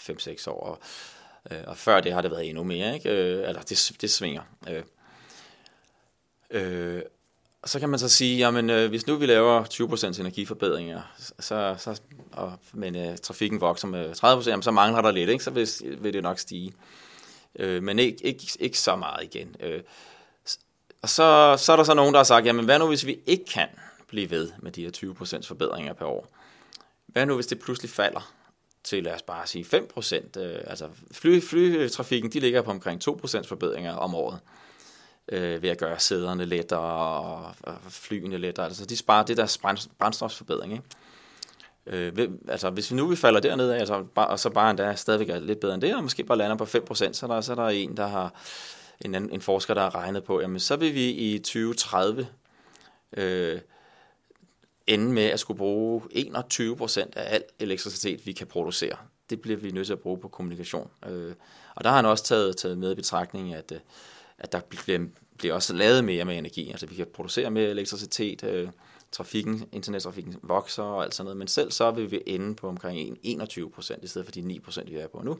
5-6 0.00 0.50
år. 0.50 0.60
Og, 0.60 0.78
øh, 1.50 1.64
og 1.66 1.76
før 1.76 2.00
det 2.00 2.12
har 2.12 2.20
det 2.20 2.30
været 2.30 2.48
endnu 2.48 2.64
mere, 2.64 2.94
ikke? 2.94 3.10
Øh, 3.10 3.48
eller 3.48 3.62
det, 3.62 3.92
det 4.00 4.10
svinger. 4.10 4.42
Øh, 4.68 4.82
øh, 6.50 7.02
og 7.64 7.70
så 7.70 7.80
kan 7.80 7.88
man 7.88 7.98
så 7.98 8.08
sige, 8.08 8.38
jamen 8.38 8.70
øh, 8.70 8.88
hvis 8.88 9.06
nu 9.06 9.16
vi 9.16 9.26
laver 9.26 9.64
20% 9.64 10.20
energiforbedringer, 10.20 11.02
så, 11.40 11.74
så, 11.78 12.00
og, 12.32 12.52
men 12.72 12.96
øh, 12.96 13.18
trafikken 13.18 13.60
vokser 13.60 13.88
med 13.88 14.12
30%, 14.24 14.48
jamen, 14.48 14.62
så 14.62 14.70
mangler 14.70 15.02
der 15.02 15.10
lidt, 15.10 15.30
ikke? 15.30 15.44
så 15.44 15.50
vil, 15.50 15.68
vil 15.98 16.12
det 16.12 16.22
nok 16.22 16.38
stige. 16.38 16.72
Øh, 17.58 17.82
men 17.82 17.98
ikke, 17.98 18.26
ikke, 18.26 18.44
ikke 18.60 18.78
så 18.78 18.96
meget 18.96 19.24
igen. 19.24 19.56
Øh, 19.60 19.80
og 21.02 21.08
så, 21.08 21.56
så 21.58 21.72
er 21.72 21.76
der 21.76 21.84
så 21.84 21.94
nogen, 21.94 22.14
der 22.14 22.18
har 22.18 22.24
sagt, 22.24 22.46
jamen 22.46 22.64
hvad 22.64 22.78
nu 22.78 22.86
hvis 22.88 23.06
vi 23.06 23.18
ikke 23.26 23.44
kan 23.44 23.68
blive 24.08 24.30
ved 24.30 24.50
med 24.58 24.72
de 24.72 24.82
her 24.82 24.90
20% 25.40 25.46
forbedringer 25.46 25.92
per 25.92 26.06
år? 26.06 26.28
Hvad 27.06 27.26
nu 27.26 27.34
hvis 27.34 27.46
det 27.46 27.58
pludselig 27.60 27.90
falder 27.90 28.32
til, 28.84 29.02
lad 29.04 29.14
os 29.14 29.22
bare 29.22 29.46
sige 29.46 29.64
5%? 29.64 30.40
Øh, 30.40 30.60
altså 30.66 30.88
fly, 31.12 31.40
flytrafikken, 31.40 32.32
de 32.32 32.40
ligger 32.40 32.62
på 32.62 32.70
omkring 32.70 33.08
2% 33.08 33.46
forbedringer 33.46 33.94
om 33.94 34.14
året 34.14 34.34
øh, 34.34 34.63
øh, 35.28 35.62
ved 35.62 35.70
at 35.70 35.78
gøre 35.78 35.98
sæderne 35.98 36.44
lettere 36.44 36.80
og, 36.80 37.54
og 37.62 37.76
flyene 37.88 38.38
lettere. 38.38 38.66
Altså 38.66 38.86
de 38.86 38.96
sparer 38.96 39.24
det 39.24 39.36
der 39.36 39.84
brændstofsforbedring. 39.98 40.72
Ikke? 40.72 40.84
Øh, 41.86 42.16
ved, 42.16 42.28
altså 42.48 42.70
hvis 42.70 42.90
vi 42.90 42.96
nu 42.96 43.06
vi 43.06 43.16
falder 43.16 43.40
derned 43.40 43.70
af, 43.70 43.78
altså, 43.78 44.04
bare, 44.14 44.26
og 44.26 44.38
så 44.38 44.50
bare 44.50 44.70
endda 44.70 44.94
stadigvæk 44.94 45.28
er 45.28 45.40
lidt 45.40 45.60
bedre 45.60 45.74
end 45.74 45.82
det, 45.82 45.96
og 45.96 46.02
måske 46.02 46.24
bare 46.24 46.38
lander 46.38 46.56
på 46.56 46.64
5%, 46.64 47.12
så 47.12 47.26
der, 47.26 47.40
så 47.40 47.52
er 47.52 47.56
der 47.56 47.68
en, 47.68 47.96
der 47.96 48.06
har 48.06 48.34
en, 49.00 49.14
anden, 49.14 49.30
en 49.30 49.40
forsker, 49.40 49.74
der 49.74 49.82
har 49.82 49.94
regnet 49.94 50.24
på, 50.24 50.40
jamen 50.40 50.60
så 50.60 50.76
vil 50.76 50.94
vi 50.94 51.10
i 51.10 51.38
2030 51.38 52.26
øh, 53.16 53.60
ende 54.86 55.12
med 55.12 55.24
at 55.24 55.40
skulle 55.40 55.58
bruge 55.58 56.02
21% 56.16 57.00
af 57.16 57.34
al 57.34 57.42
elektricitet, 57.58 58.26
vi 58.26 58.32
kan 58.32 58.46
producere. 58.46 58.96
Det 59.30 59.40
bliver 59.40 59.58
vi 59.58 59.70
nødt 59.70 59.86
til 59.86 59.92
at 59.92 60.00
bruge 60.00 60.18
på 60.18 60.28
kommunikation. 60.28 60.90
Øh, 61.06 61.34
og 61.74 61.84
der 61.84 61.90
har 61.90 61.96
han 61.96 62.06
også 62.06 62.24
taget, 62.24 62.56
taget 62.56 62.78
med 62.78 62.92
i 62.92 62.94
betragtning, 62.94 63.54
at, 63.54 63.72
øh, 63.72 63.78
at 64.38 64.52
der 64.52 64.60
bliver, 64.60 65.06
bliver 65.38 65.54
også 65.54 65.74
lavet 65.74 66.04
mere 66.04 66.24
med 66.24 66.38
energi. 66.38 66.70
Altså 66.70 66.86
vi 66.86 66.94
kan 66.94 67.06
producere 67.14 67.50
mere 67.50 67.68
elektricitet, 67.68 68.44
øh, 68.44 68.68
trafikken, 69.12 69.68
internettrafikken 69.72 70.36
vokser 70.42 70.82
og 70.82 71.04
alt 71.04 71.14
sådan 71.14 71.24
noget, 71.24 71.36
men 71.36 71.48
selv 71.48 71.70
så 71.70 71.90
vil 71.90 72.10
vi 72.10 72.22
ende 72.26 72.54
på 72.54 72.68
omkring 72.68 73.18
21 73.22 73.70
procent, 73.70 74.04
i 74.04 74.06
stedet 74.06 74.26
for 74.26 74.32
de 74.32 74.40
9 74.40 74.58
procent, 74.58 74.90
vi 74.90 74.96
er 74.96 75.06
på 75.06 75.22
nu. 75.24 75.38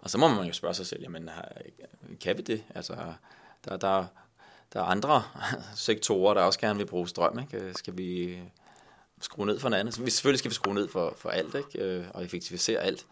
Og 0.00 0.10
så 0.10 0.18
må 0.18 0.28
man 0.28 0.46
jo 0.46 0.52
spørge 0.52 0.74
sig 0.74 0.86
selv, 0.86 1.02
jamen, 1.02 1.30
kan 2.20 2.36
vi 2.36 2.42
det? 2.42 2.64
Altså, 2.74 2.96
der, 3.64 3.76
der, 3.76 4.06
der 4.72 4.80
er 4.80 4.84
andre 4.84 5.22
sektorer, 5.76 6.34
der 6.34 6.42
også 6.42 6.58
gerne 6.58 6.78
vil 6.78 6.86
bruge 6.86 7.08
strøm. 7.08 7.38
Ikke? 7.38 7.74
Skal 7.74 7.98
vi 7.98 8.38
skrue 9.20 9.46
ned 9.46 9.60
for 9.60 9.68
en 9.68 9.74
anden? 9.74 9.92
Selvfølgelig 9.92 10.38
skal 10.38 10.50
vi 10.50 10.54
skrue 10.54 10.74
ned 10.74 10.88
for, 10.88 11.14
for 11.16 11.28
alt 11.28 11.54
ikke? 11.54 11.84
Øh, 11.84 12.04
og 12.14 12.24
effektivisere 12.24 12.80
alt. 12.80 13.06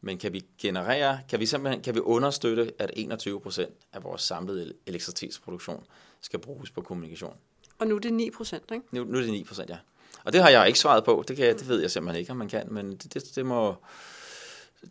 Men 0.00 0.18
kan 0.18 0.32
vi 0.32 0.44
generere, 0.58 1.20
kan 1.28 1.40
vi 1.40 1.46
simpelthen 1.46 1.82
kan 1.82 1.94
vi 1.94 2.00
understøtte, 2.00 2.72
at 2.78 2.90
21 2.96 3.40
procent 3.40 3.72
af 3.92 4.04
vores 4.04 4.22
samlede 4.22 4.72
elektricitetsproduktion 4.86 5.84
skal 6.20 6.38
bruges 6.38 6.70
på 6.70 6.80
kommunikation? 6.80 7.34
Og 7.78 7.86
nu 7.86 7.96
er 7.96 8.00
det 8.00 8.12
9 8.12 8.30
procent, 8.30 8.70
ikke? 8.72 8.84
Nu, 8.92 9.04
nu 9.04 9.18
er 9.18 9.22
det 9.22 9.30
9 9.30 9.44
procent, 9.44 9.70
ja. 9.70 9.76
Og 10.24 10.32
det 10.32 10.42
har 10.42 10.48
jeg 10.48 10.66
ikke 10.66 10.78
svaret 10.78 11.04
på. 11.04 11.24
Det, 11.28 11.36
kan 11.36 11.58
det 11.58 11.68
ved 11.68 11.80
jeg 11.80 11.90
simpelthen 11.90 12.20
ikke, 12.20 12.30
om 12.30 12.36
man 12.36 12.48
kan. 12.48 12.66
Men 12.70 12.90
det, 12.96 13.14
det, 13.14 13.34
det 13.34 13.46
må 13.46 13.74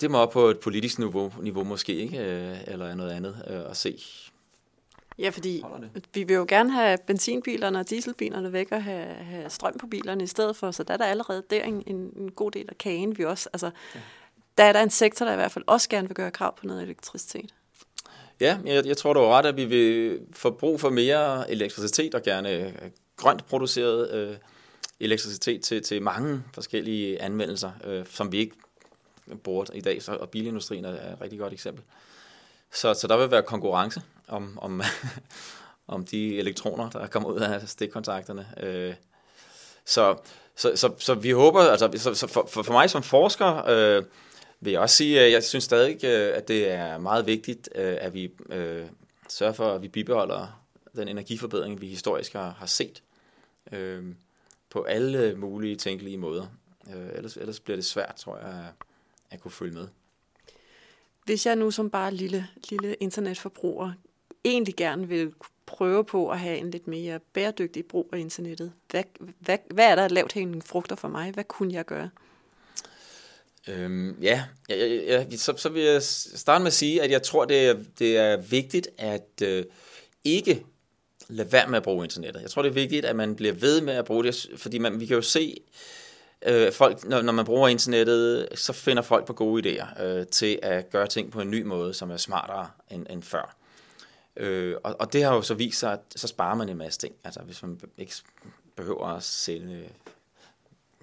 det 0.02 0.12
må 0.12 0.18
op 0.18 0.30
på 0.30 0.48
et 0.48 0.60
politisk 0.60 1.00
niveau, 1.00 1.34
niveau 1.42 1.64
måske, 1.64 1.96
ikke? 1.96 2.20
Øh, 2.20 2.58
eller 2.68 2.96
noget 2.96 3.12
andet 3.12 3.44
øh, 3.48 3.70
at 3.70 3.78
se. 3.78 4.04
Ja, 5.20 5.30
fordi 5.30 5.64
vi 6.14 6.24
vil 6.24 6.34
jo 6.34 6.46
gerne 6.48 6.72
have 6.72 6.98
benzinbilerne 7.08 7.80
og 7.80 7.90
dieselbilerne 7.90 8.54
væk 8.54 8.72
og 8.72 8.84
have, 8.84 9.06
have 9.06 9.50
strøm 9.50 9.78
på 9.80 9.88
bilerne 9.88 10.24
i 10.24 10.28
stedet 10.28 10.56
for, 10.56 10.72
så 10.72 10.84
der 10.84 10.94
er 10.94 10.98
der 10.98 11.06
allerede 11.06 11.44
der 11.50 11.64
en, 11.64 11.84
en 11.88 12.32
god 12.32 12.52
del 12.52 12.66
af 12.70 12.78
kagen, 12.78 13.18
vi 13.18 13.26
også, 13.26 13.50
altså, 13.54 13.72
ja 13.96 14.00
der 14.58 14.64
er 14.64 14.74
der 14.74 14.84
en 14.84 14.90
sektor, 14.90 15.26
der 15.26 15.34
i 15.34 15.36
hvert 15.36 15.52
fald 15.52 15.64
også 15.68 15.90
gerne 15.90 16.08
vil 16.08 16.16
gøre 16.16 16.32
krav 16.32 16.58
på 16.58 16.66
noget 16.66 16.84
elektricitet. 16.84 17.54
Ja, 18.40 18.58
jeg, 18.66 18.86
jeg 18.86 18.98
tror, 18.98 19.14
du 19.14 19.20
har 19.20 19.28
ret, 19.28 19.46
at 19.46 19.58
vi 19.58 19.66
vil 19.66 20.20
få 20.34 20.52
brug 20.52 20.82
for 20.82 20.90
mere 20.90 21.52
elektricitet 21.52 22.16
og 22.16 22.24
gerne 22.24 22.50
øh, 22.50 22.74
grønt 23.18 23.46
produceret 23.46 24.12
øh, 24.12 24.38
elektricitet 25.00 25.62
til, 25.62 25.84
til 25.84 26.02
mange 26.02 26.44
forskellige 26.54 27.22
anvendelser, 27.22 27.72
øh, 27.84 28.06
som 28.10 28.32
vi 28.32 28.38
ikke 28.38 28.56
bruger 29.44 29.66
i 29.74 29.82
dag, 29.82 30.04
så, 30.04 30.16
og 30.16 30.30
bilindustrien 30.30 30.86
er 30.86 31.14
et 31.14 31.22
rigtig 31.22 31.40
godt 31.40 31.54
eksempel. 31.54 31.84
Så, 32.74 32.94
så 32.94 33.08
der 33.08 33.18
vil 33.18 33.32
være 33.32 33.44
konkurrence 33.44 34.02
om, 34.28 34.60
om, 34.62 34.82
om 35.88 36.06
de 36.06 36.38
elektroner, 36.38 36.90
der 36.90 37.08
kommer 37.08 37.30
ud 37.30 37.40
af 37.40 37.70
stikkontakterne. 37.70 38.48
Øh, 38.60 38.94
så, 39.86 40.16
så, 40.56 40.72
så, 40.76 40.92
så 40.98 41.14
vi 41.14 41.32
håber, 41.32 41.62
altså 41.62 41.92
så, 41.96 42.14
så 42.14 42.28
for, 42.28 42.50
for 42.52 42.72
mig 42.72 42.90
som 42.90 43.04
forsker, 43.04 43.68
øh, 43.68 44.04
vil 44.66 44.72
jeg 44.72 44.82
også 44.82 44.96
sige, 44.96 45.22
at 45.22 45.32
jeg 45.32 45.44
synes 45.44 45.64
stadig, 45.64 46.06
øh, 46.06 46.38
at 46.38 46.48
det 46.48 46.72
er 46.72 46.98
meget 46.98 47.26
vigtigt, 47.26 47.70
øh, 47.76 47.98
at 48.02 48.14
vi 48.14 48.32
øh, 48.50 48.86
sørger 49.30 49.54
for, 49.54 49.72
at 49.72 49.82
vi 49.82 49.88
bibeholder 49.88 50.62
den 50.96 51.08
energiforbedring, 51.08 51.82
vi 51.82 51.88
historisk 51.88 52.34
har, 52.34 52.66
set 52.66 53.04
på 54.70 54.84
alle 54.84 55.36
mulige 55.36 55.76
tænkelige 55.76 56.18
måder. 56.18 56.48
Ellers, 57.14 57.38
ellers 57.38 57.60
bliver 57.60 57.78
det 57.78 57.86
svært, 57.86 58.16
tror 58.16 58.38
jeg, 58.38 58.66
at 59.32 59.42
kunne 59.42 59.52
følge 59.52 59.74
med. 59.74 59.88
Hvis 61.26 61.46
jeg 61.46 61.56
nu 61.56 61.72
som 61.72 61.90
bare 61.90 62.14
lille, 62.14 62.48
lille 62.70 62.96
internetforbruger 63.00 63.92
egentlig 64.46 64.76
gerne 64.76 65.08
vil 65.08 65.34
prøve 65.66 66.04
på 66.04 66.30
at 66.30 66.40
have 66.40 66.58
en 66.58 66.72
lidt 66.72 66.88
mere 66.88 67.20
bæredygtig 67.20 67.86
brug 67.86 68.10
af 68.14 68.18
internettet, 68.18 68.72
hvad, 68.90 69.04
hvad, 69.40 69.58
hvad 69.70 69.86
er 69.86 69.96
der 69.96 70.08
lavt 70.08 70.34
hængende 70.34 70.62
frugter 70.62 70.96
for 70.96 71.08
mig? 71.08 71.32
Hvad 71.32 71.44
kunne 71.44 71.74
jeg 71.74 71.86
gøre? 71.86 72.10
Øhm, 73.68 74.18
ja, 74.22 74.44
ja, 74.70 74.76
ja, 74.76 75.26
ja 75.32 75.38
så, 75.38 75.54
så 75.58 75.70
vil 75.70 75.84
jeg 75.84 76.04
starte 76.04 76.62
med 76.62 76.68
at 76.68 76.74
sige, 76.74 77.02
at 77.02 77.12
jeg 77.12 77.24
tror, 77.24 77.46
det 77.46 77.66
er, 77.66 77.76
det 78.00 78.18
er 78.18 78.38
vigtigt 78.38 78.88
at 78.98 79.42
øh, 79.44 79.64
ikke 80.24 80.66
lade 81.28 81.52
være 81.52 81.68
med 81.68 81.78
at 81.78 81.84
bruge 81.84 82.06
internettet. 82.06 82.42
Jeg 82.42 82.50
tror, 82.50 82.62
det 82.62 82.70
er 82.70 82.74
vigtigt, 82.74 83.06
at 83.06 83.16
man 83.16 83.36
bliver 83.36 83.54
ved 83.54 83.82
med 83.82 83.94
at 83.94 84.06
bruge 84.06 84.24
det, 84.24 84.48
fordi 84.58 84.78
man, 84.78 85.00
vi 85.00 85.06
kan 85.06 85.16
jo 85.16 85.22
se, 85.22 85.58
øh, 86.46 86.72
folk, 86.72 87.04
når, 87.04 87.22
når 87.22 87.34
man 87.34 87.46
bruger 87.46 87.68
internettet, 87.68 88.48
så 88.56 88.74
finder 88.74 89.04
folk 89.04 89.26
på 89.26 89.34
gode 89.34 89.70
idéer 89.82 90.04
øh, 90.04 90.28
til 90.28 90.60
at 90.64 90.90
gøre 90.90 91.08
ting 91.08 91.32
på 91.32 91.42
en 91.42 91.52
ny 91.52 91.62
måde, 91.62 91.94
som 91.94 92.12
er 92.12 92.18
smartere 92.18 92.70
end, 92.92 93.06
end 93.10 93.24
før. 93.24 93.56
Øh, 94.38 94.76
og, 94.84 94.96
og 95.00 95.14
det 95.14 95.24
har 95.24 95.36
jo 95.36 95.42
så 95.42 95.54
vist 95.54 95.80
sig, 95.80 95.94
at 95.94 96.00
så 96.16 96.28
sparer 96.28 96.56
man 96.56 96.70
en 96.70 96.78
masse 96.78 97.00
ting. 97.00 97.16
Altså 97.24 97.40
hvis 97.40 97.64
man 97.64 97.80
ikke 97.98 98.14
behøver 98.76 99.08
at 99.08 99.24
sende 99.24 99.84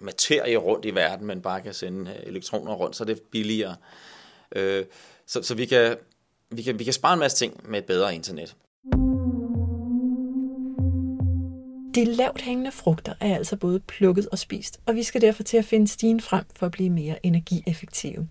materie 0.03 0.57
rundt 0.57 0.85
i 0.85 0.95
verden, 0.95 1.27
men 1.27 1.43
bare 1.43 1.61
kan 1.61 1.75
sende 1.75 2.11
øh, 2.11 2.17
elektroner 2.27 2.73
rundt, 2.73 2.97
så 2.97 3.05
er 3.05 3.07
det 3.07 3.23
billigere. 3.23 3.77
Øh, 4.57 4.85
så, 5.27 5.43
så 5.43 5.55
vi 5.55 5.67
kan, 5.67 5.97
vi, 6.51 6.63
kan, 6.63 6.79
vi 6.79 6.85
kan 6.85 6.93
spare 6.93 7.13
en 7.13 7.19
masse 7.19 7.37
ting 7.37 7.71
med 7.71 7.79
et 7.79 7.85
bedre 7.85 8.15
internet. 8.15 8.57
De 11.95 12.05
lavt 12.05 12.41
hængende 12.41 12.73
frugter 12.73 13.15
er 13.21 13.37
altså 13.37 13.57
både 13.57 13.81
plukket 13.81 14.29
og 14.29 14.39
spist, 14.39 14.81
og 14.87 14.95
vi 14.95 15.03
skal 15.03 15.21
derfor 15.21 15.43
til 15.43 15.57
at 15.57 15.65
finde 15.65 15.89
stigen 15.89 16.21
frem 16.21 16.45
for 16.57 16.67
at 16.67 16.73
blive 16.73 16.91
mere 16.91 17.27
energieffektive, 17.27 18.29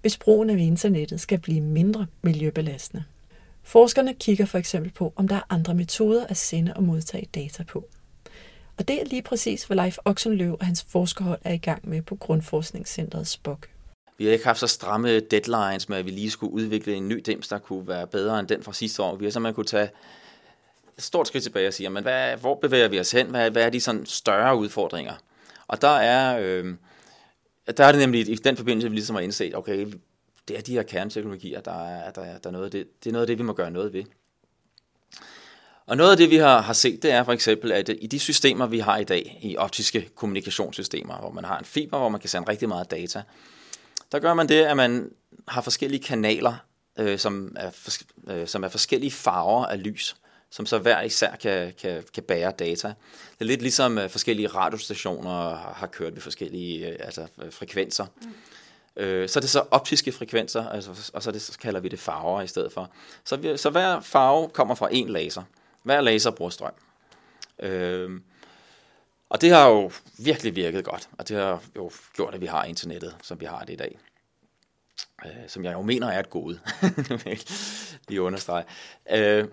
hvis 0.00 0.18
brugen 0.18 0.50
af 0.50 0.58
internettet 0.58 1.20
skal 1.20 1.38
blive 1.38 1.60
mindre 1.60 2.06
miljøbelastende. 2.22 3.04
Forskerne 3.62 4.14
kigger 4.14 4.46
for 4.46 4.58
eksempel 4.58 4.92
på, 4.92 5.12
om 5.16 5.28
der 5.28 5.36
er 5.36 5.42
andre 5.50 5.74
metoder 5.74 6.26
at 6.26 6.36
sende 6.36 6.74
og 6.74 6.82
modtage 6.82 7.28
data 7.34 7.64
på. 7.64 7.88
Og 8.78 8.88
det 8.88 9.00
er 9.00 9.04
lige 9.04 9.22
præcis, 9.22 9.64
hvad 9.64 9.76
Leif 9.76 9.98
Oxenløv 10.04 10.56
og 10.60 10.66
hans 10.66 10.86
forskerhold 10.88 11.38
er 11.44 11.52
i 11.52 11.58
gang 11.58 11.88
med 11.88 12.02
på 12.02 12.16
Grundforskningscentret 12.16 13.26
Spok. 13.26 13.68
Vi 14.18 14.24
har 14.24 14.32
ikke 14.32 14.44
haft 14.44 14.58
så 14.58 14.66
stramme 14.66 15.20
deadlines 15.20 15.88
med, 15.88 15.98
at 15.98 16.04
vi 16.04 16.10
lige 16.10 16.30
skulle 16.30 16.52
udvikle 16.52 16.94
en 16.94 17.08
ny 17.08 17.22
dims, 17.26 17.48
der 17.48 17.58
kunne 17.58 17.88
være 17.88 18.06
bedre 18.06 18.40
end 18.40 18.48
den 18.48 18.62
fra 18.62 18.72
sidste 18.72 19.02
år. 19.02 19.16
Vi 19.16 19.24
har 19.24 19.30
simpelthen 19.30 19.54
kunne 19.54 19.66
tage 19.66 19.90
et 20.98 21.02
stort 21.02 21.28
skridt 21.28 21.44
tilbage 21.44 21.68
og 21.68 21.74
sige, 21.74 21.90
men 21.90 22.02
hvad, 22.02 22.36
hvor 22.36 22.54
bevæger 22.54 22.88
vi 22.88 23.00
os 23.00 23.10
hen? 23.10 23.26
Hvad, 23.26 23.50
hvad 23.50 23.62
er 23.62 23.70
de 23.70 23.80
sådan 23.80 24.06
større 24.06 24.56
udfordringer? 24.56 25.14
Og 25.68 25.82
der 25.82 25.88
er, 25.88 26.38
øh, 26.40 26.74
der 27.76 27.84
er 27.84 27.92
det 27.92 28.00
nemlig 28.00 28.28
i 28.28 28.34
den 28.34 28.56
forbindelse, 28.56 28.88
vi 28.88 28.94
ligesom 28.94 29.16
har 29.16 29.22
indset, 29.22 29.56
okay, 29.56 29.86
det 30.48 30.58
er 30.58 30.62
de 30.62 30.72
her 30.72 30.82
kerneteknologier, 30.82 31.60
der 31.60 31.84
er, 31.84 32.10
der 32.10 32.22
er, 32.22 32.38
der 32.38 32.48
er 32.48 32.52
noget 32.52 32.64
af 32.64 32.70
det, 32.70 33.04
det 33.04 33.10
er 33.10 33.12
noget 33.12 33.22
af 33.22 33.26
det, 33.26 33.38
vi 33.38 33.42
må 33.42 33.52
gøre 33.52 33.70
noget 33.70 33.92
ved. 33.92 34.04
Og 35.88 35.96
noget 35.96 36.10
af 36.10 36.16
det, 36.16 36.30
vi 36.30 36.36
har, 36.36 36.60
har 36.60 36.72
set, 36.72 37.02
det 37.02 37.10
er 37.10 37.24
for 37.24 37.32
eksempel, 37.32 37.72
at 37.72 37.88
i 37.88 38.06
de 38.06 38.18
systemer, 38.18 38.66
vi 38.66 38.78
har 38.78 38.96
i 38.96 39.04
dag, 39.04 39.38
i 39.42 39.56
optiske 39.56 40.08
kommunikationssystemer, 40.14 41.16
hvor 41.18 41.30
man 41.30 41.44
har 41.44 41.58
en 41.58 41.64
fiber, 41.64 41.98
hvor 41.98 42.08
man 42.08 42.20
kan 42.20 42.28
sende 42.28 42.50
rigtig 42.50 42.68
meget 42.68 42.90
data, 42.90 43.22
der 44.12 44.18
gør 44.18 44.34
man 44.34 44.48
det, 44.48 44.64
at 44.64 44.76
man 44.76 45.10
har 45.48 45.60
forskellige 45.60 46.02
kanaler, 46.02 46.54
øh, 46.98 47.18
som, 47.18 47.56
er, 47.56 47.70
øh, 48.28 48.48
som 48.48 48.64
er 48.64 48.68
forskellige 48.68 49.10
farver 49.10 49.66
af 49.66 49.82
lys, 49.82 50.16
som 50.50 50.66
så 50.66 50.78
hver 50.78 51.02
især 51.02 51.36
kan, 51.36 51.72
kan, 51.82 52.02
kan 52.14 52.22
bære 52.22 52.52
data. 52.58 52.88
Det 52.88 53.40
er 53.40 53.44
lidt 53.44 53.62
ligesom 53.62 53.98
øh, 53.98 54.10
forskellige 54.10 54.48
radiostationer 54.48 55.30
har, 55.30 55.72
har 55.76 55.86
kørt 55.86 56.14
ved 56.14 56.22
forskellige 56.22 56.88
øh, 56.88 56.96
altså, 57.00 57.26
frekvenser. 57.50 58.06
Mm. 58.22 59.02
Øh, 59.02 59.28
så 59.28 59.38
er 59.38 59.40
det 59.40 59.50
så 59.50 59.62
optiske 59.70 60.12
frekvenser, 60.12 60.68
altså, 60.68 61.10
og 61.14 61.22
så, 61.22 61.30
det, 61.30 61.42
så 61.42 61.58
kalder 61.58 61.80
vi 61.80 61.88
det 61.88 61.98
farver 61.98 62.42
i 62.42 62.46
stedet 62.46 62.72
for. 62.72 62.90
Så, 63.24 63.36
vi, 63.36 63.56
så 63.56 63.70
hver 63.70 64.00
farve 64.00 64.48
kommer 64.48 64.74
fra 64.74 64.88
en 64.92 65.08
laser. 65.08 65.42
Hver 65.88 66.00
laser 66.00 66.30
bruger 66.30 66.50
strøm. 66.50 66.72
Øh, 67.58 68.20
og 69.28 69.40
det 69.40 69.50
har 69.50 69.68
jo 69.68 69.90
virkelig 70.18 70.56
virket 70.56 70.84
godt, 70.84 71.08
og 71.18 71.28
det 71.28 71.36
har 71.36 71.62
jo 71.76 71.90
gjort, 72.16 72.34
at 72.34 72.40
vi 72.40 72.46
har 72.46 72.64
internettet, 72.64 73.16
som 73.22 73.40
vi 73.40 73.44
har 73.44 73.64
det 73.64 73.72
i 73.72 73.76
dag. 73.76 73.98
Øh, 75.24 75.48
som 75.48 75.64
jeg 75.64 75.72
jo 75.72 75.82
mener 75.82 76.06
er 76.06 76.20
et 76.20 76.30
gode, 76.30 76.60
lige 78.08 78.22
understrege. 78.22 78.64
Øh, 79.12 79.48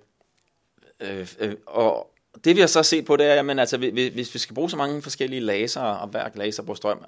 øh, 1.00 1.28
øh, 1.40 1.56
og 1.66 2.12
det 2.44 2.56
vi 2.56 2.60
har 2.60 2.68
så 2.68 2.84
set 2.84 3.06
på, 3.06 3.16
det 3.16 3.26
er, 3.26 3.50
at 3.52 3.60
altså, 3.60 3.78
hvis 3.78 4.34
vi 4.34 4.40
skal 4.40 4.54
bruge 4.54 4.70
så 4.70 4.78
mange 4.78 5.02
forskellige 5.02 5.42
laser, 5.42 5.82
og 5.82 6.08
hver 6.08 6.30
laser 6.34 6.64
bruger 6.64 6.76
strøm, 6.76 7.06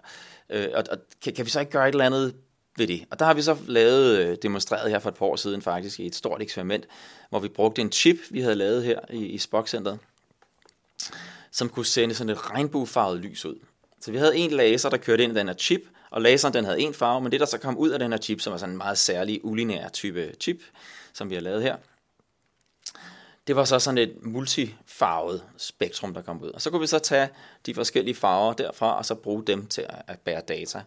øh, 0.50 0.68
og, 0.74 0.84
og 0.92 0.98
kan, 1.24 1.34
kan 1.34 1.46
vi 1.46 1.50
så 1.50 1.60
ikke 1.60 1.72
gøre 1.72 1.88
et 1.88 1.94
eller 1.94 2.06
andet 2.06 2.36
ved 2.78 2.88
det? 2.88 3.06
Og 3.12 3.20
der 3.20 3.26
har 3.26 3.34
vi 3.34 3.42
så 3.42 3.58
lavet, 3.68 4.18
øh, 4.18 4.38
demonstreret 4.42 4.92
her 4.92 5.00
for 5.00 5.10
et 5.10 5.16
par 5.16 5.26
år 5.26 5.36
siden 5.36 5.62
faktisk, 5.62 6.00
i 6.00 6.06
et 6.06 6.16
stort 6.16 6.42
eksperiment, 6.42 6.86
hvor 7.30 7.40
vi 7.40 7.48
brugte 7.48 7.82
en 7.82 7.92
chip, 7.92 8.18
vi 8.30 8.42
havde 8.42 8.56
lavet 8.56 8.84
her 8.84 9.00
i, 9.10 9.26
i 9.26 9.38
spock 9.38 9.70
som 11.52 11.70
kunne 11.70 11.86
sende 11.86 12.16
sådan 12.16 12.30
et 12.30 12.52
regnbuefarvet 12.52 13.20
lys 13.20 13.46
ud. 13.46 13.56
Så 14.02 14.12
vi 14.12 14.18
havde 14.18 14.38
en 14.38 14.52
laser, 14.52 14.90
der 14.90 14.98
kørte 14.98 15.24
ind 15.24 15.34
i 15.34 15.40
den 15.40 15.48
her 15.48 15.56
chip, 15.56 15.82
og 16.10 16.22
laseren 16.22 16.54
den 16.54 16.66
havde 16.66 16.80
en 16.80 16.94
farve, 16.94 17.22
men 17.22 17.32
det 17.32 17.40
der 17.40 17.46
så 17.46 17.58
kom 17.58 17.78
ud 17.78 17.90
af 17.90 18.00
den 18.00 18.12
her 18.12 18.20
chip, 18.20 18.42
som 18.42 18.52
var 18.52 18.58
sådan 18.58 18.74
en 18.74 18.78
meget 18.78 18.98
særlig 18.98 19.46
ulinær 19.46 19.90
type 19.90 20.36
chip, 20.40 20.62
som 21.13 21.30
vi 21.30 21.36
har 21.36 21.42
lavet 21.42 21.63
her, 21.63 21.76
det 23.48 23.56
var 23.56 23.63
så 23.63 23.80
sådan 23.80 23.98
et 23.98 24.26
multifarvet 24.26 25.44
spektrum, 25.58 26.13
der 26.13 26.22
kom 26.22 26.44
ud. 26.44 26.50
Og 26.50 26.62
så 26.62 26.70
kunne 26.70 26.82
vi 26.82 26.88
så 26.88 27.00
tage 27.00 27.30
de 27.66 27.74
forskellige 27.74 28.16
farver 28.16 28.54
derfra, 28.54 28.98
og 28.98 29.06
så 29.06 29.16
bruge 29.16 29.44
dem 29.44 29.68
til 29.68 29.86
at 30.08 30.20
bære 30.20 30.42
data. 30.42 30.82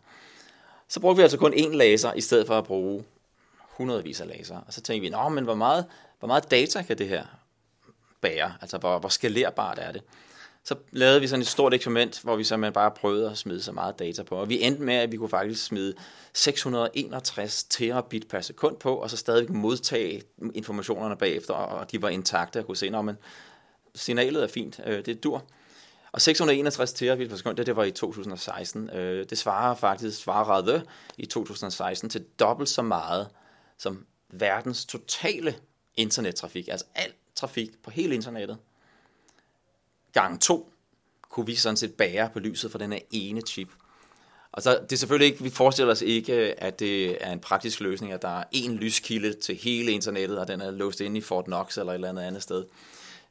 Så 0.90 1.00
brugte 1.00 1.16
vi 1.16 1.22
altså 1.22 1.38
kun 1.38 1.54
én 1.54 1.76
laser, 1.76 2.12
i 2.12 2.20
stedet 2.20 2.46
for 2.46 2.58
at 2.58 2.64
bruge 2.64 3.04
hundredvis 3.58 4.20
af 4.20 4.28
laser. 4.28 4.56
Og 4.66 4.72
så 4.72 4.80
tænkte 4.80 5.00
vi, 5.00 5.08
Nå, 5.08 5.28
men 5.28 5.44
hvor 5.44 5.54
meget, 5.54 5.86
hvor 6.18 6.28
meget 6.28 6.50
data 6.50 6.82
kan 6.82 6.98
det 6.98 7.08
her 7.08 7.24
bære? 8.20 8.54
Altså, 8.60 8.78
hvor, 8.78 8.98
hvor 8.98 9.08
skalerbart 9.08 9.78
er 9.78 9.92
det? 9.92 10.02
Så 10.64 10.74
lavede 10.90 11.20
vi 11.20 11.26
sådan 11.26 11.40
et 11.40 11.46
stort 11.46 11.74
eksperiment, 11.74 12.20
hvor 12.22 12.36
vi 12.36 12.44
simpelthen 12.44 12.72
bare 12.72 12.90
prøvede 12.90 13.30
at 13.30 13.38
smide 13.38 13.62
så 13.62 13.72
meget 13.72 13.98
data 13.98 14.22
på. 14.22 14.36
Og 14.36 14.48
vi 14.48 14.62
endte 14.62 14.82
med, 14.82 14.94
at 14.94 15.12
vi 15.12 15.16
kunne 15.16 15.28
faktisk 15.28 15.64
smide 15.64 15.94
661 16.32 17.64
terabit 17.64 18.28
per 18.28 18.40
sekund 18.40 18.76
på, 18.76 18.94
og 18.96 19.10
så 19.10 19.16
stadig 19.16 19.52
modtage 19.52 20.22
informationerne 20.54 21.16
bagefter, 21.16 21.54
og 21.54 21.92
de 21.92 22.02
var 22.02 22.08
intakte 22.08 22.58
og 22.58 22.66
kunne 22.66 22.76
se, 22.76 22.86
at 22.86 23.14
signalet 23.94 24.42
er 24.42 24.48
fint, 24.48 24.80
øh, 24.86 24.96
det 24.96 25.08
er 25.08 25.20
dur. 25.20 25.44
Og 26.12 26.20
661 26.20 26.92
terabit 26.92 27.28
per 27.28 27.36
sekund, 27.36 27.56
det, 27.56 27.66
det 27.66 27.76
var 27.76 27.84
i 27.84 27.90
2016. 27.90 28.90
Øh, 28.90 29.26
det 29.30 29.38
svarer 29.38 29.74
faktisk, 29.74 30.22
svarede 30.22 30.84
i 31.18 31.26
2016 31.26 32.10
til 32.10 32.24
dobbelt 32.38 32.68
så 32.68 32.82
meget 32.82 33.28
som 33.78 34.06
verdens 34.32 34.86
totale 34.86 35.54
internettrafik, 35.96 36.68
altså 36.68 36.86
al 36.94 37.12
trafik 37.34 37.82
på 37.82 37.90
hele 37.90 38.14
internettet 38.14 38.58
gang 40.12 40.40
to 40.40 40.72
kunne 41.22 41.46
vi 41.46 41.54
sådan 41.54 41.76
set 41.76 41.94
bære 41.94 42.30
på 42.32 42.38
lyset 42.38 42.72
fra 42.72 42.78
den 42.78 42.92
her 42.92 43.00
ene 43.10 43.40
chip. 43.40 43.68
Og 44.52 44.62
så 44.62 44.78
det 44.82 44.92
er 44.92 44.96
selvfølgelig 44.96 45.32
ikke, 45.32 45.42
vi 45.42 45.50
forestiller 45.50 45.92
os 45.92 46.02
ikke, 46.02 46.34
at 46.62 46.78
det 46.78 47.24
er 47.26 47.32
en 47.32 47.40
praktisk 47.40 47.80
løsning, 47.80 48.12
at 48.12 48.22
der 48.22 48.38
er 48.38 48.44
én 48.54 48.70
lyskilde 48.70 49.32
til 49.32 49.56
hele 49.56 49.92
internettet, 49.92 50.38
og 50.38 50.48
den 50.48 50.60
er 50.60 50.70
låst 50.70 51.00
inde 51.00 51.18
i 51.18 51.20
Fort 51.20 51.44
Knox 51.44 51.78
eller 51.78 51.92
et 51.92 51.94
eller 51.94 52.08
andet 52.08 52.22
andet 52.22 52.42
sted. 52.42 52.64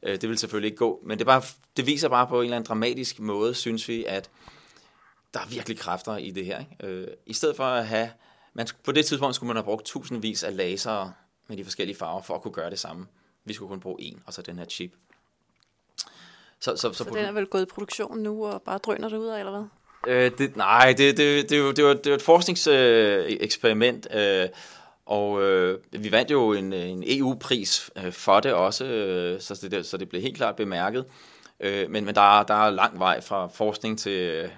Øh, 0.02 0.20
det 0.20 0.28
vil 0.28 0.38
selvfølgelig 0.38 0.66
ikke 0.66 0.78
gå, 0.78 1.02
men 1.06 1.18
det, 1.18 1.26
bare, 1.26 1.42
det 1.76 1.86
viser 1.86 2.08
bare 2.08 2.26
på 2.26 2.38
en 2.40 2.44
eller 2.44 2.56
anden 2.56 2.68
dramatisk 2.68 3.20
måde, 3.20 3.54
synes 3.54 3.88
vi, 3.88 4.04
at 4.04 4.30
der 5.34 5.40
er 5.40 5.46
virkelig 5.48 5.78
kræfter 5.78 6.16
i 6.16 6.30
det 6.30 6.44
her. 6.44 6.60
Ikke? 6.60 6.86
Øh, 6.86 7.08
I 7.26 7.32
stedet 7.32 7.56
for 7.56 7.64
at 7.64 7.86
have, 7.86 8.10
man, 8.54 8.66
på 8.84 8.92
det 8.92 9.06
tidspunkt 9.06 9.34
skulle 9.34 9.48
man 9.48 9.56
have 9.56 9.64
brugt 9.64 9.86
tusindvis 9.86 10.44
af 10.44 10.56
lasere 10.56 11.12
med 11.48 11.56
de 11.56 11.64
forskellige 11.64 11.96
farver 11.96 12.22
for 12.22 12.34
at 12.34 12.42
kunne 12.42 12.54
gøre 12.54 12.70
det 12.70 12.78
samme. 12.78 13.06
Vi 13.44 13.52
skulle 13.52 13.68
kun 13.68 13.80
bruge 13.80 14.02
en, 14.02 14.22
og 14.26 14.32
så 14.32 14.42
den 14.42 14.58
her 14.58 14.64
chip. 14.64 14.92
Så, 16.60 16.76
så, 16.76 16.92
så, 16.92 17.04
så 17.04 17.04
den 17.04 17.16
er 17.16 17.32
vel 17.32 17.46
gået 17.46 17.62
i 17.62 17.66
produktion 17.66 18.18
nu 18.18 18.46
og 18.46 18.62
bare 18.62 18.78
drøner 18.78 19.08
det 19.08 19.16
ud 19.16 19.26
af, 19.26 19.38
eller 19.38 19.50
hvad? 19.50 19.64
Øh, 20.06 20.30
det, 20.38 20.56
nej, 20.56 20.94
det, 20.98 21.16
det, 21.16 21.50
det, 21.50 21.76
det, 21.76 21.84
var, 21.84 21.94
det 21.94 22.10
var 22.10 22.16
et 22.16 22.22
forskningseksperiment, 22.22 24.06
øh, 24.14 24.48
og 25.10 25.42
øh, 25.42 25.78
vi 25.90 26.12
vandt 26.12 26.30
jo 26.30 26.52
en, 26.52 26.72
en 26.72 27.04
EU-pris 27.06 27.90
øh, 27.96 28.12
for 28.12 28.40
det 28.40 28.52
også, 28.52 28.84
øh, 28.84 29.40
så, 29.40 29.68
det, 29.70 29.86
så 29.86 29.96
det 29.96 30.08
blev 30.08 30.22
helt 30.22 30.36
klart 30.36 30.56
bemærket. 30.56 31.04
Øh, 31.60 31.90
men 31.90 32.04
men 32.04 32.14
der, 32.14 32.42
der 32.42 32.54
er 32.54 32.70
lang 32.70 32.98
vej 32.98 33.20
fra 33.20 33.46
forskning 33.46 33.98
til, 33.98 34.50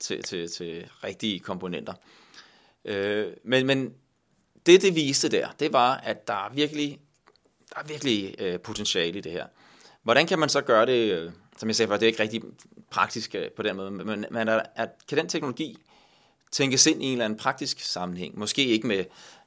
til, 0.00 0.22
til, 0.22 0.50
til 0.50 0.88
rigtige 1.04 1.40
komponenter. 1.40 1.94
Øh, 2.84 3.26
men, 3.44 3.66
men 3.66 3.94
det, 4.66 4.82
det 4.82 4.94
viste 4.94 5.28
der, 5.28 5.48
det 5.60 5.72
var, 5.72 5.94
at 5.96 6.28
der 6.28 6.34
er 6.34 6.54
virkelig, 6.54 6.98
der 7.74 7.80
er 7.80 7.84
virkelig 7.86 8.34
øh, 8.38 8.60
potentiale 8.60 9.18
i 9.18 9.20
det 9.20 9.32
her. 9.32 9.46
Hvordan 10.02 10.26
kan 10.26 10.38
man 10.38 10.48
så 10.48 10.60
gøre 10.60 10.86
det 10.86 11.12
øh, 11.12 11.32
som 11.58 11.68
jeg 11.68 11.76
sagde 11.76 11.88
før, 11.88 11.96
det 11.96 12.02
er 12.02 12.10
ikke 12.10 12.22
rigtig 12.22 12.42
praktisk 12.90 13.34
øh, 13.34 13.50
på 13.50 13.62
den 13.62 13.76
måde, 13.76 13.90
men, 13.90 14.24
men 14.30 14.48
er, 14.48 14.62
er, 14.76 14.86
kan 15.08 15.18
den 15.18 15.28
teknologi 15.28 15.76
tænkes 16.52 16.86
ind 16.86 17.02
i 17.02 17.06
en 17.06 17.12
eller 17.12 17.24
anden 17.24 17.38
praktisk 17.38 17.80
sammenhæng? 17.80 18.38
Måske 18.38 18.64
ikke 18.64 18.86
med 18.86 19.04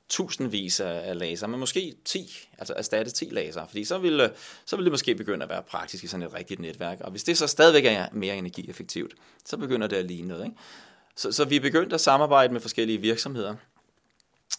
tusindvis 0.10 0.80
af 0.80 1.20
laser, 1.20 1.48
men 1.48 1.60
måske 1.60 1.96
10, 2.06 2.50
altså 2.58 2.74
erstatte 2.78 3.12
10 3.12 3.26
laser, 3.32 3.68
fordi 3.68 3.86
så 3.86 3.98
vil, 3.98 4.32
så 4.66 4.76
vil 4.76 4.86
det 4.86 4.92
måske 4.92 5.16
begynde 5.16 5.44
at 5.44 5.50
være 5.50 5.64
praktisk 5.64 6.04
i 6.04 6.08
sådan 6.08 6.26
et 6.26 6.34
rigtigt 6.34 6.60
netværk, 6.60 7.02
og 7.02 7.12
hvis 7.12 7.24
det 7.24 7.38
så 7.38 7.48
stadigvæk 7.48 7.86
er 7.86 8.08
mere 8.12 8.38
energieffektivt, 8.38 9.14
så 9.46 9.58
begynder 9.58 9.88
det 9.88 9.96
at 9.96 10.06
ligne 10.06 10.28
noget. 10.28 10.46
Ikke? 10.46 10.58
Så, 11.16 11.32
så 11.32 11.46
vi 11.46 11.56
er 11.56 11.62
begyndt 11.62 11.94
at 11.94 12.02
samarbejde 12.02 12.54
med 12.54 12.62
forskellige 12.62 13.02
virksomheder, 13.02 13.56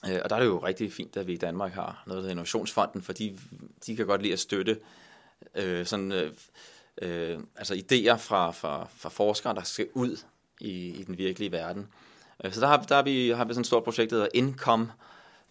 øh, 0.08 0.20
og 0.24 0.30
der 0.30 0.36
er 0.36 0.40
det 0.40 0.46
jo 0.46 0.58
rigtig 0.58 0.92
fint, 0.92 1.16
at 1.16 1.26
vi 1.26 1.32
i 1.32 1.36
Danmark 1.36 1.72
har 1.72 2.02
noget, 2.06 2.16
der 2.16 2.20
hedder 2.20 2.30
Innovationsfonden, 2.30 3.02
fordi 3.02 3.38
de 3.86 3.96
kan 3.96 4.06
godt 4.06 4.22
lide 4.22 4.32
at 4.32 4.38
støtte 4.38 4.78
øh, 5.54 5.86
sådan, 5.86 6.12
øh, 6.12 6.32
øh, 7.02 7.38
altså 7.56 7.74
idéer 7.74 8.16
fra, 8.16 8.50
fra, 8.50 8.86
fra 8.96 9.08
forskere, 9.08 9.54
der 9.54 9.62
skal 9.62 9.88
ud 9.94 10.16
i, 10.60 10.88
i 10.88 11.02
den 11.02 11.18
virkelige 11.18 11.52
verden. 11.52 11.88
Øh, 12.44 12.52
så 12.52 12.60
der 12.60 12.66
har, 12.66 12.82
der 12.82 12.94
har 12.94 13.02
vi, 13.02 13.30
har 13.30 13.44
vi 13.44 13.52
sådan 13.52 13.60
et 13.60 13.66
stort 13.66 13.84
projekt, 13.84 14.10
der 14.10 14.16
hedder 14.16 14.28
Income, 14.34 14.84
øh, 14.84 14.90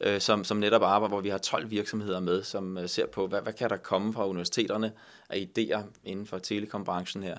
Øh, 0.01 0.21
som, 0.21 0.43
som 0.43 0.57
netop 0.57 0.83
arbejder, 0.83 1.07
hvor 1.07 1.21
vi 1.21 1.29
har 1.29 1.37
12 1.37 1.71
virksomheder 1.71 2.19
med, 2.19 2.43
som 2.43 2.77
øh, 2.77 2.89
ser 2.89 3.05
på, 3.05 3.27
hvad, 3.27 3.41
hvad 3.41 3.53
kan 3.53 3.69
der 3.69 3.77
komme 3.77 4.13
fra 4.13 4.27
universiteterne 4.27 4.91
af 5.29 5.49
idéer 5.57 5.81
inden 6.03 6.25
for 6.25 6.39
telekombranchen 6.39 7.23
her, 7.23 7.37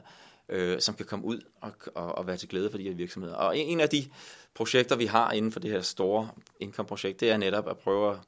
øh, 0.49 0.81
som 0.81 0.94
kan 0.94 1.07
komme 1.07 1.25
ud 1.25 1.40
og, 1.61 1.73
og, 1.94 2.18
og 2.18 2.27
være 2.27 2.37
til 2.37 2.49
glæde 2.49 2.70
for 2.70 2.79
de 2.79 2.85
her 2.85 2.94
virksomheder. 2.94 3.35
Og 3.35 3.59
en, 3.59 3.66
en 3.66 3.81
af 3.81 3.88
de 3.88 4.05
projekter, 4.55 4.96
vi 4.96 5.07
har 5.07 5.33
inden 5.33 5.53
for 5.53 5.61
det 5.61 5.70
her 5.70 5.81
store 5.81 6.29
Income-projekt, 6.61 7.20
det 7.20 7.31
er 7.31 7.37
netop 7.37 7.68
at 7.68 7.79
prøve 7.79 8.12
at, 8.12 8.18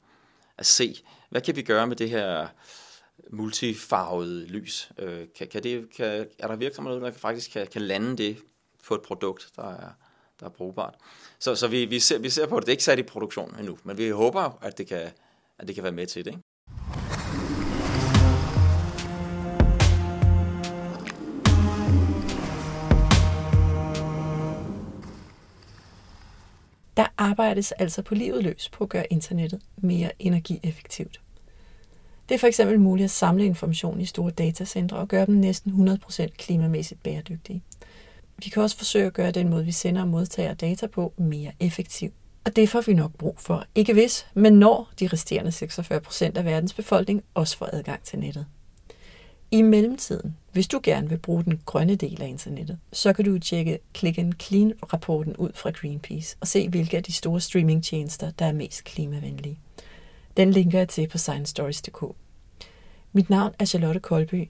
at 0.57 0.65
se, 0.65 0.95
hvad 1.29 1.41
kan 1.41 1.55
vi 1.55 1.61
gøre 1.61 1.87
med 1.87 1.95
det 1.95 2.09
her 2.09 2.47
multifarvede 3.29 4.45
lys. 4.45 4.91
Øh, 4.97 5.27
kan, 5.37 5.47
kan 5.47 5.63
det, 5.63 5.89
kan, 5.95 6.27
er 6.39 6.47
der 6.47 6.55
virksomheder, 6.55 6.99
der 6.99 7.11
faktisk 7.11 7.51
kan, 7.51 7.67
kan 7.67 7.81
lande 7.81 8.17
det 8.17 8.37
på 8.87 8.95
et 8.95 9.01
produkt, 9.01 9.49
der 9.55 9.73
er, 9.73 9.89
der 10.43 10.49
er 10.49 10.53
brugbart? 10.53 10.95
Så, 11.39 11.55
så 11.55 11.67
vi, 11.67 11.85
vi, 11.85 11.99
ser, 11.99 12.19
vi 12.19 12.29
ser 12.29 12.47
på 12.47 12.59
det. 12.59 12.65
Det 12.65 12.69
er 12.69 12.73
ikke 12.73 12.83
sat 12.83 12.99
i 12.99 13.03
produktion 13.03 13.55
endnu, 13.59 13.77
men 13.83 13.97
vi 13.97 14.09
håber, 14.09 14.57
at 14.61 14.77
det 14.77 14.87
kan, 14.87 15.01
at 15.59 15.67
det 15.67 15.75
kan 15.75 15.83
være 15.83 15.93
med 15.93 16.07
til 16.07 16.25
det. 16.25 16.31
Ikke? 16.31 16.43
Der 26.97 27.05
arbejdes 27.17 27.71
altså 27.71 28.01
på 28.01 28.15
livet 28.15 28.43
løs 28.43 28.69
på 28.69 28.83
at 28.83 28.89
gøre 28.89 29.13
internettet 29.13 29.61
mere 29.77 30.11
energieffektivt. 30.19 31.21
Det 32.29 32.35
er 32.35 32.39
for 32.39 32.47
eksempel 32.47 32.79
muligt 32.79 33.05
at 33.05 33.11
samle 33.11 33.45
information 33.45 34.01
i 34.01 34.05
store 34.05 34.31
datacentre 34.31 34.97
og 34.97 35.07
gøre 35.07 35.25
dem 35.25 35.35
næsten 35.35 35.89
100% 35.89 36.27
klimamæssigt 36.37 37.03
bæredygtige. 37.03 37.63
Vi 38.37 38.49
kan 38.49 38.63
også 38.63 38.77
forsøge 38.77 39.05
at 39.05 39.13
gøre 39.13 39.31
den 39.31 39.49
måde, 39.49 39.65
vi 39.65 39.71
sender 39.71 40.01
og 40.01 40.07
modtager 40.07 40.53
data 40.53 40.87
på, 40.87 41.13
mere 41.17 41.51
effektiv. 41.59 42.11
Og 42.45 42.55
det 42.55 42.69
får 42.69 42.81
vi 42.81 42.93
nok 42.93 43.11
brug 43.17 43.39
for. 43.39 43.65
Ikke 43.75 43.93
hvis, 43.93 44.27
men 44.33 44.53
når 44.53 44.89
de 44.99 45.07
resterende 45.07 45.51
46% 45.51 46.37
af 46.37 46.45
verdens 46.45 46.73
befolkning 46.73 47.23
også 47.33 47.57
får 47.57 47.69
adgang 47.73 48.03
til 48.03 48.19
nettet. 48.19 48.45
I 49.51 49.61
mellemtiden, 49.61 50.37
hvis 50.51 50.67
du 50.67 50.79
gerne 50.83 51.09
vil 51.09 51.17
bruge 51.17 51.43
den 51.43 51.61
grønne 51.65 51.95
del 51.95 52.21
af 52.21 52.27
internettet, 52.27 52.79
så 52.93 53.13
kan 53.13 53.25
du 53.25 53.39
tjekke 53.39 53.79
Click 53.97 54.17
and 54.17 54.33
Clean-rapporten 54.41 55.35
ud 55.35 55.51
fra 55.55 55.69
Greenpeace 55.69 56.37
og 56.39 56.47
se, 56.47 56.69
hvilke 56.69 56.97
af 56.97 57.03
de 57.03 57.13
store 57.13 57.41
streamingtjenester, 57.41 58.31
der 58.31 58.45
er 58.45 58.51
mest 58.51 58.83
klimavenlige. 58.83 59.59
Den 60.37 60.51
linker 60.51 60.77
jeg 60.77 60.89
til 60.89 61.07
på 61.07 61.17
sciencestories.dk. 61.17 62.03
Mit 63.13 63.29
navn 63.29 63.53
er 63.59 63.65
Charlotte 63.65 63.99
Kolby. 63.99 64.49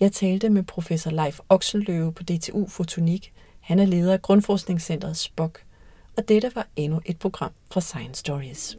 Jeg 0.00 0.12
talte 0.12 0.48
med 0.48 0.62
professor 0.62 1.10
Leif 1.10 1.38
Oxenløve 1.48 2.12
på 2.12 2.22
DTU 2.22 2.68
Fotonik. 2.68 3.32
Han 3.60 3.78
er 3.78 3.84
leder 3.84 4.12
af 4.12 4.22
Grundforskningscentret 4.22 5.16
SPOK. 5.16 5.62
Og 6.16 6.28
dette 6.28 6.52
var 6.54 6.66
endnu 6.76 7.00
et 7.04 7.18
program 7.18 7.50
fra 7.70 7.80
Science 7.80 8.18
Stories. 8.20 8.76